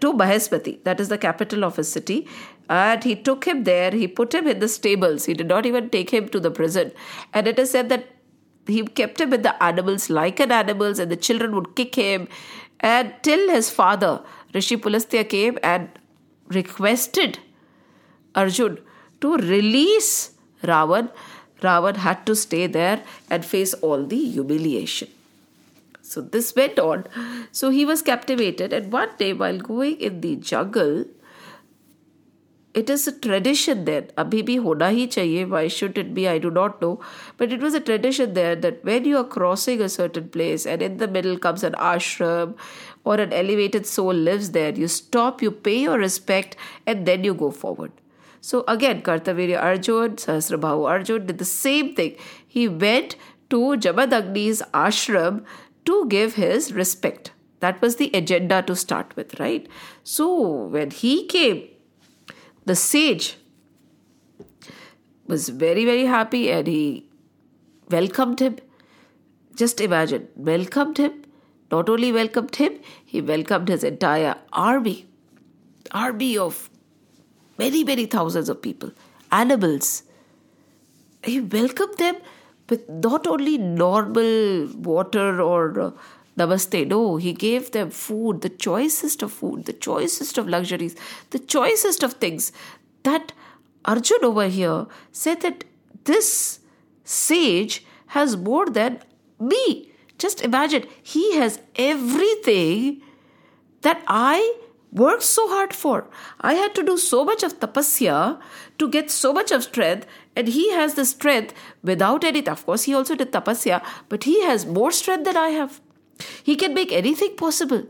[0.00, 2.26] to Mahishmati, that is the capital of his city,
[2.68, 3.90] and he took him there.
[3.90, 5.24] He put him in the stables.
[5.26, 6.92] He did not even take him to the prison.
[7.32, 8.08] And it is said that
[8.66, 12.28] he kept him with the animals like an animals, and the children would kick him.
[12.80, 14.22] And till his father,
[14.52, 15.88] Rishi Pulastya, came and
[16.48, 17.38] requested
[18.34, 18.78] Arjun
[19.20, 20.32] to release
[20.62, 21.10] Ravan,
[21.60, 25.08] Ravan had to stay there and face all the humiliation.
[26.06, 27.04] So this went on.
[27.50, 31.06] So he was captivated, and one day while going in the jungle,
[32.74, 34.02] it is a tradition there.
[34.22, 35.48] Abhi bhi hona hi chahiye.
[35.48, 36.28] Why should it be?
[36.28, 37.00] I do not know.
[37.38, 40.82] But it was a tradition there that when you are crossing a certain place and
[40.82, 42.56] in the middle comes an ashram
[43.04, 47.32] or an elevated soul lives there, you stop, you pay your respect, and then you
[47.32, 47.92] go forward.
[48.40, 52.16] So again, Kartavirya Arjun, Sahasrabahu Arjun did the same thing.
[52.46, 53.16] He went
[53.50, 55.44] to Jamadagni's ashram
[55.84, 57.32] to give his respect.
[57.60, 59.66] That was the agenda to start with, right?
[60.02, 61.68] So when he came,
[62.64, 63.36] the sage
[65.26, 67.08] was very, very happy and he
[67.90, 68.58] welcomed him.
[69.54, 71.24] Just imagine, welcomed him
[71.74, 75.06] not only welcomed him, he welcomed his entire army.
[75.90, 76.70] Army of
[77.58, 78.92] many, many thousands of people,
[79.32, 80.04] animals.
[81.24, 82.16] He welcomed them
[82.68, 85.90] with not only normal water or uh,
[86.38, 90.96] namaste, no, he gave them food, the choicest of food, the choicest of luxuries,
[91.30, 92.52] the choicest of things.
[93.02, 93.32] That
[93.84, 95.64] Arjun over here said that
[96.04, 96.60] this
[97.04, 99.00] sage has more than
[99.38, 99.90] me.
[100.18, 103.02] Just imagine, he has everything
[103.82, 104.56] that I
[104.92, 106.06] worked so hard for.
[106.40, 108.40] I had to do so much of tapasya
[108.78, 110.06] to get so much of strength,
[110.36, 112.46] and he has the strength without any.
[112.46, 115.80] Of course, he also did tapasya, but he has more strength than I have.
[116.42, 117.86] He can make anything possible.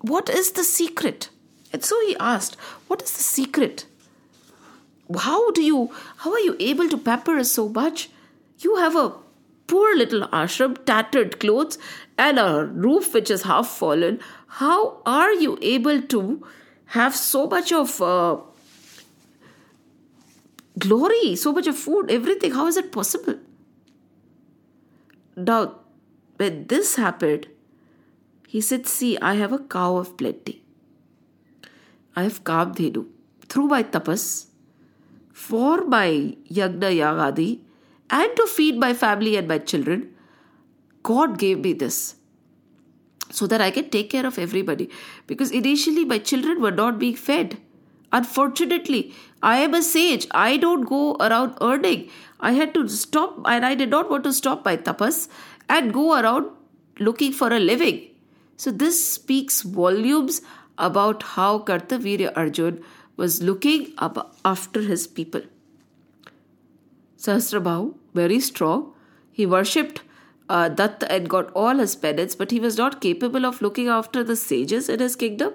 [0.00, 1.28] What is the secret?
[1.72, 2.56] And so he asked,
[2.88, 3.86] What is the secret?
[5.18, 8.10] How do you, how are you able to pamper us so much?
[8.58, 9.12] You have a
[9.66, 11.78] poor little ashram, tattered clothes,
[12.18, 14.20] and a roof which is half fallen.
[14.46, 16.46] How are you able to
[16.86, 18.38] have so much of uh,
[20.78, 22.52] glory, so much of food, everything?
[22.52, 23.38] How is it possible?
[25.36, 25.76] Now,
[26.36, 27.48] when this happened,
[28.46, 30.62] he said, See, I have a cow of plenty.
[32.14, 33.06] I have Kamdhenu.
[33.48, 34.46] Through my tapas,
[35.32, 37.60] for my yagna yagadi,
[38.10, 40.14] and to feed my family and my children,
[41.02, 42.16] God gave me this
[43.30, 44.90] so that I can take care of everybody.
[45.26, 47.58] Because initially my children were not being fed.
[48.12, 50.26] Unfortunately, I am a sage.
[50.30, 52.08] I don't go around earning.
[52.40, 55.28] I had to stop, and I did not want to stop my tapas
[55.68, 56.50] and go around
[56.98, 58.08] looking for a living.
[58.56, 60.42] So, this speaks volumes
[60.78, 62.84] about how Kartavirya Arjun
[63.16, 65.42] was looking up after his people.
[67.16, 68.92] Sahasrabahu, very strong.
[69.30, 70.02] He worshipped
[70.48, 74.22] uh, Datta and got all his penance, but he was not capable of looking after
[74.22, 75.54] the sages in his kingdom.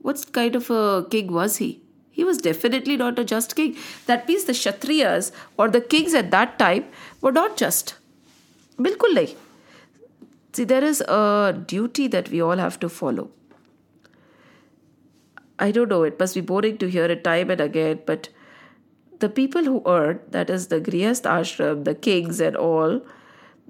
[0.00, 1.81] What kind of a king was he?
[2.12, 3.76] He was definitely not a just king.
[4.06, 6.84] That means the Kshatriyas or the kings at that time
[7.20, 7.94] were not just.
[8.78, 9.34] Bilkul nahi.
[10.52, 13.30] See, there is a duty that we all have to follow.
[15.58, 18.28] I don't know, it must be boring to hear it time and again, but
[19.20, 23.00] the people who earn, that is the Grihast ashram, the kings and all,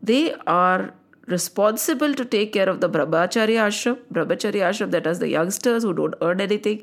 [0.03, 0.95] they are
[1.27, 5.93] responsible to take care of the brahmacharya ashram, brahmacharya ashram that is the youngsters who
[5.93, 6.83] don't earn anything.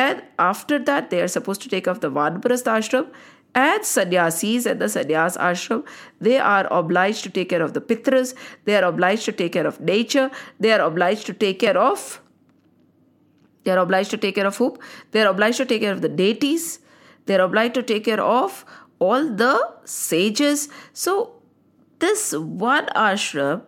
[0.00, 3.08] And after that, they are supposed to take off the Vanprastha ashram
[3.54, 5.84] and sannyasis and the sannyas ashram.
[6.18, 8.34] They are obliged to take care of the pitras,
[8.64, 12.22] they are obliged to take care of nature, they are obliged to take care of.
[13.64, 14.78] They are obliged to take care of whom?
[15.10, 16.80] They are obliged to take care of the deities.
[17.26, 18.64] They are obliged to take care of
[18.98, 19.52] all the
[19.84, 20.68] sages.
[20.92, 21.34] So
[21.98, 23.62] this one ashram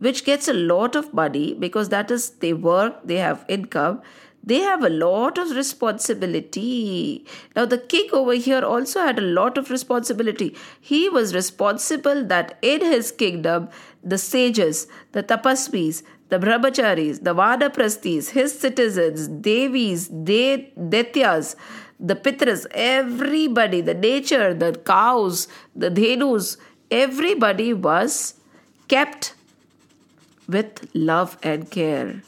[0.00, 4.02] which gets a lot of money because that is they work they have income
[4.44, 7.24] they have a lot of responsibility
[7.56, 12.58] now the king over here also had a lot of responsibility he was responsible that
[12.62, 13.68] in his kingdom
[14.02, 21.54] the sages the tapasvis the brahmacharis the vanaprasthis his citizens devis de- detyas
[22.12, 26.56] the pitras everybody the nature the cows the dhenus
[26.92, 28.34] everybody was
[28.88, 29.34] kept
[30.46, 32.22] with love and care.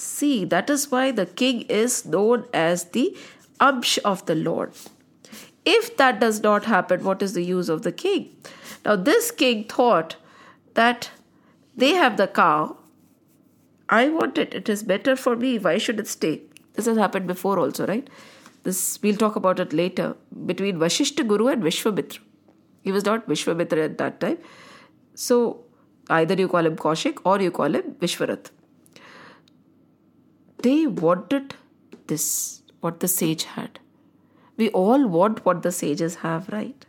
[0.00, 3.14] See, that is why the king is known as the
[3.60, 4.72] Ansh of the Lord.
[5.66, 8.34] If that does not happen, what is the use of the king?
[8.82, 10.16] Now, this king thought
[10.72, 11.10] that
[11.76, 12.78] they have the cow.
[13.90, 14.54] I want it.
[14.54, 15.58] It is better for me.
[15.58, 16.40] Why should it stay?
[16.72, 18.08] This has happened before also, right?
[18.62, 22.20] This we'll talk about it later between Vashishta Guru and Vishwamitra.
[22.80, 24.38] He was not Vishwamitra at that time.
[25.14, 25.62] So
[26.08, 28.50] either you call him Kaushik or you call him Vishwarath.
[30.62, 31.54] They wanted
[32.06, 33.80] this, what the sage had.
[34.56, 36.84] We all want what the sages have, right?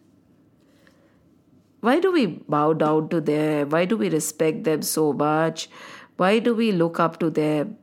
[1.79, 3.69] Why do we bow down to them?
[3.69, 5.69] Why do we respect them so much?
[6.17, 7.77] Why do we look up to them?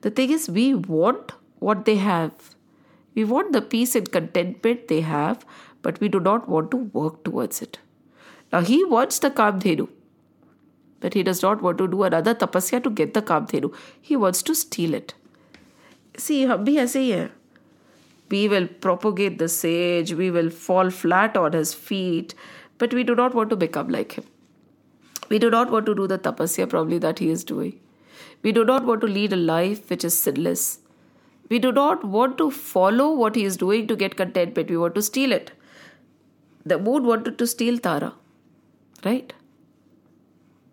[0.00, 2.32] The thing is, we want what they have.
[3.14, 5.44] We want the peace and contentment they have,
[5.82, 7.78] but we do not want to work towards it.
[8.52, 9.88] Now he wants the Kamdhenu,
[11.00, 13.74] but he does not want to do another tapasya to get the Kamdhenu.
[14.00, 15.14] He wants to steal it.
[16.16, 17.30] See, we are aise.
[18.30, 22.34] We will propagate the sage, we will fall flat on his feet,
[22.78, 24.24] but we do not want to become like him.
[25.28, 27.78] We do not want to do the tapasya probably that he is doing.
[28.42, 30.78] We do not want to lead a life which is sinless.
[31.50, 34.70] We do not want to follow what he is doing to get contentment.
[34.70, 35.52] We want to steal it.
[36.64, 38.14] The moon wanted to steal Tara,
[39.04, 39.32] right?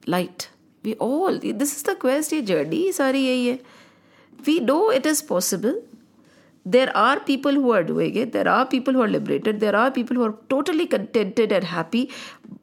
[0.07, 0.49] Light.
[0.83, 3.61] We all, this is the quest, ye journey, sorry, ye.
[4.45, 5.81] We know it is possible.
[6.65, 8.31] There are people who are doing it.
[8.31, 9.59] There are people who are liberated.
[9.59, 12.11] There are people who are totally contented and happy.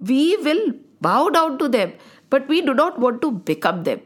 [0.00, 1.92] We will bow down to them,
[2.30, 4.00] but we do not want to become them.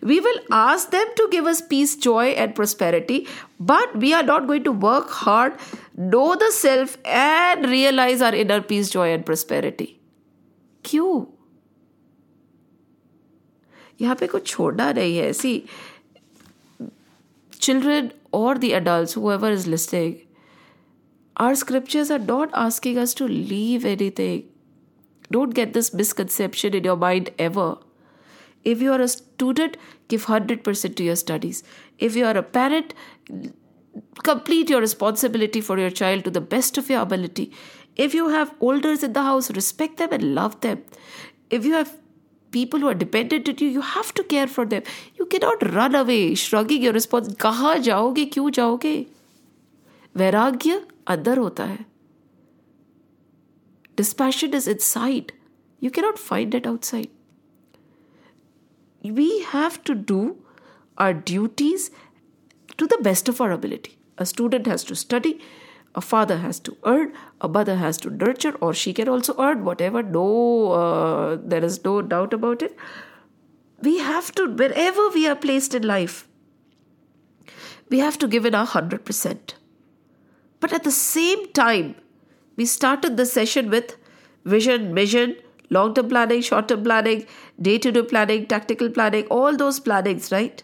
[0.00, 3.28] We will ask them to give us peace, joy, and prosperity,
[3.60, 5.52] but we are not going to work hard,
[5.96, 10.00] know the self, and realize our inner peace, joy, and prosperity.
[10.84, 11.37] क्यों
[14.01, 15.63] यहाँ पे कुछ छोड़ना नहीं है सी
[17.63, 20.15] children or the adults, whoever is listening,
[21.37, 24.43] our scriptures are not asking us to leave anything.
[25.31, 27.77] Don't get this misconception in your mind ever.
[28.63, 29.77] If you are a student,
[30.07, 31.63] give 100% to your studies.
[31.97, 32.93] If you are a parent,
[34.23, 37.51] complete your responsibility for your child to the best of your ability.
[37.95, 40.83] If you have elders in the house, respect them and love them.
[41.49, 41.95] If you have
[42.51, 44.83] people who are dependent on you, you have to care for them.
[45.15, 47.33] You cannot run away, shrugging your response.
[47.41, 48.95] कहाँ जाओगे क्यों जाओगे
[50.17, 51.85] वैराग्य अंदर होता है
[53.95, 55.33] Dispassion is inside.
[55.79, 57.09] You cannot find it outside
[59.03, 60.37] we have to do
[60.97, 61.91] our duties
[62.77, 63.97] to the best of our ability.
[64.17, 65.39] A student has to study,
[65.98, 69.64] a father has to earn, a mother has to nurture, or she can also earn
[69.68, 70.02] whatever.
[70.02, 70.26] No,
[70.80, 72.76] uh, there is no doubt about it.
[73.82, 76.26] We have to, wherever we are placed in life,
[77.88, 79.54] we have to give it our 100%.
[80.60, 81.94] But at the same time,
[82.56, 83.96] we started the session with
[84.44, 85.36] vision, mission,
[85.70, 87.26] long term planning, short term planning,
[87.60, 90.62] day to day planning, tactical planning, all those plannings, right?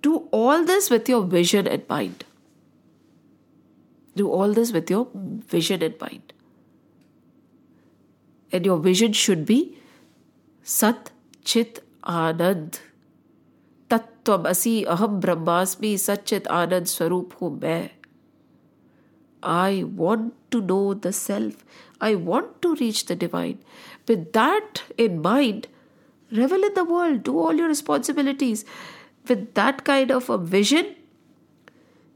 [0.00, 2.24] Do all this with your vision in mind.
[4.14, 6.32] Do all this with your vision in mind.
[8.52, 9.78] And your vision should be
[10.62, 11.10] Sat
[11.44, 12.80] Chit Anand.
[13.88, 17.58] Tattvam Asi Aham Brahmasmi Sat Chit Anand Swarup Hu
[19.42, 21.64] I want to know the self.
[22.00, 23.58] I want to reach the divine.
[24.06, 25.68] With that in mind,
[26.30, 28.64] revel in the world, do all your responsibilities.
[29.28, 30.94] With that kind of a vision,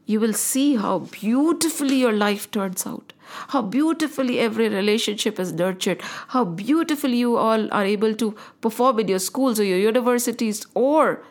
[0.07, 3.13] you will see how beautifully your life turns out
[3.49, 9.07] how beautifully every relationship is nurtured, how beautifully you all are able to perform in
[9.07, 11.23] your schools or your universities or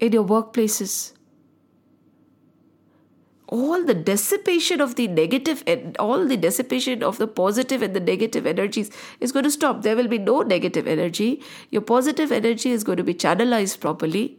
[0.00, 1.12] in your workplaces.
[3.50, 8.00] All the dissipation of the negative and all the dissipation of the positive and the
[8.00, 8.90] negative energies
[9.20, 9.80] is going to stop.
[9.82, 11.42] There will be no negative energy.
[11.70, 14.38] Your positive energy is going to be channelized properly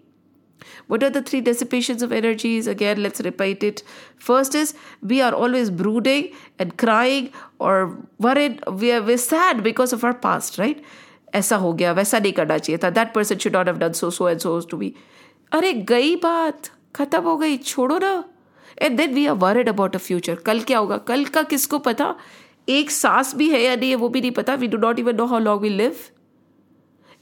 [0.87, 2.67] what are the three dissipations of energies?
[2.67, 3.83] Again, let's repeat it.
[4.17, 7.29] First is we are always brooding and crying
[7.59, 8.63] or worried.
[8.67, 10.83] We are we're sad because of our past, right?
[11.35, 14.09] ऐसा हो गया वैसा नहीं करना चाहिए था that person should not have done so
[14.11, 14.93] so and so to be
[15.51, 18.13] अरे गई बात खत्म हो गई छोड़ो ना
[18.81, 22.15] and then we are worried about a future कल क्या होगा कल का किसको पता
[22.69, 25.15] एक सांस भी है या नहीं है वो भी नहीं पता we do not even
[25.15, 25.95] know how long we live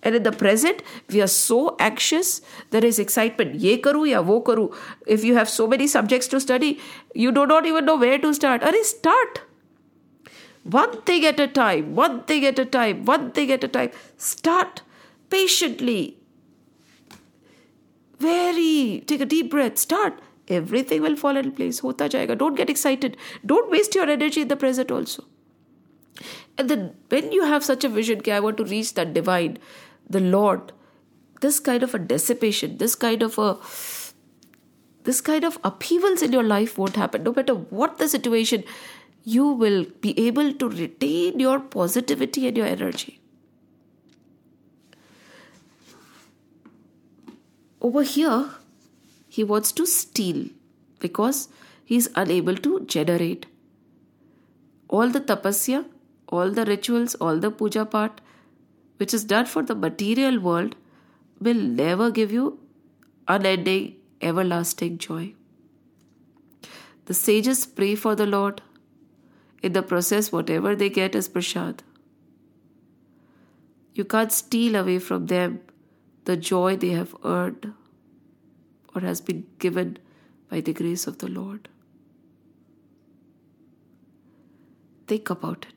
[0.08, 0.84] and in the present
[1.16, 2.42] we are so anxious.
[2.76, 3.56] There is excitement.
[3.66, 4.68] Ye karu ya wo karu.
[5.18, 6.80] If you have so many subjects to study
[7.26, 8.64] you do not even know where to start.
[8.64, 9.42] Are start.
[10.78, 13.92] One thing at a time one thing at a time one thing at a time.
[14.18, 14.82] Start
[15.30, 16.18] patiently.
[18.20, 19.78] Very take a deep breath.
[19.78, 20.22] Start.
[20.48, 21.80] Everything will fall in place.
[21.80, 22.38] Hota jayega.
[22.38, 23.18] Don't get excited.
[23.46, 25.26] Don't waste your energy in the present also.
[26.58, 29.58] And then when you have such a vision i want to reach that divine
[30.10, 30.72] the Lord,
[31.42, 33.58] this kind of a dissipation, this kind of a
[35.04, 37.24] this kind of upheavals in your life won't happen.
[37.24, 38.66] No matter what the situation,
[39.24, 43.22] you will be able to retain your positivity and your energy.
[47.80, 48.50] Over here,
[49.30, 50.48] he wants to steal
[51.00, 51.48] because
[51.86, 53.46] he is unable to generate.
[54.90, 55.86] All the tapasya,
[56.28, 58.20] all the rituals, all the puja part,
[58.98, 60.76] which is done for the material world
[61.40, 62.60] will never give you
[63.28, 65.34] unending, everlasting joy.
[67.06, 68.62] The sages pray for the Lord.
[69.64, 71.80] In the process, whatever they get is prashad.
[73.94, 75.62] You can't steal away from them
[76.26, 77.74] the joy they have earned
[78.94, 79.98] or has been given
[80.50, 81.70] by the grace of the Lord.
[85.08, 85.77] Think about it.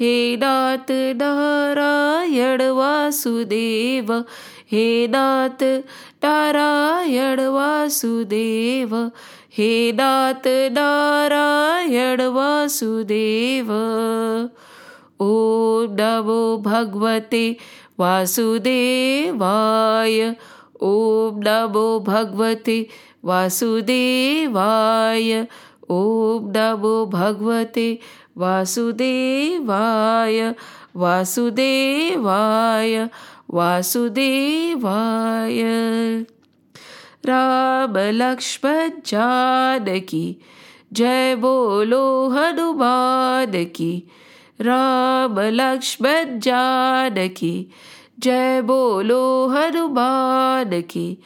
[0.00, 0.90] हे नाथ
[1.20, 4.10] नारायण वासुदेव
[4.72, 5.62] हे नाथ
[6.24, 8.92] नारायण वासुदेव
[9.58, 9.70] हे
[10.00, 13.70] नाथ नारायण वासुदेव।
[15.24, 15.26] ॐ
[15.98, 17.44] नमो भगवते
[17.98, 20.18] वासुदेवाय
[20.90, 22.76] ॐ नमो भगवते
[23.30, 25.30] वासुदेवाय
[25.90, 27.88] ॐ नमो भगवते
[28.38, 30.54] वासुदेवाय
[30.96, 33.08] वासुदेवाय
[33.50, 35.62] वासुदेवाय।
[37.26, 40.40] राम लक्ष्मण जानकी
[40.92, 44.08] जय बोलो हनुमान की
[44.60, 47.70] राम लक्ष्मण जानकी
[48.18, 51.18] जय बोलो हनुमान की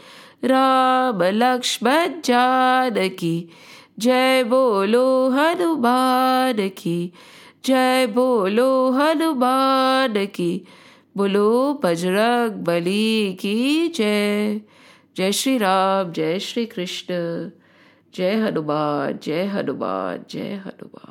[0.44, 3.48] राम लक्ष्मण जानकी
[4.00, 7.12] जय बोलो हनुमान की,
[7.64, 10.66] जय बोलो हनुमान की,
[11.16, 14.60] बोलो बजरंग बली की जय।
[15.16, 17.14] जय श्री राम, जय श्री कृष्ण,
[18.14, 21.09] जय हनुमान जय हनुमान जय हनुमान।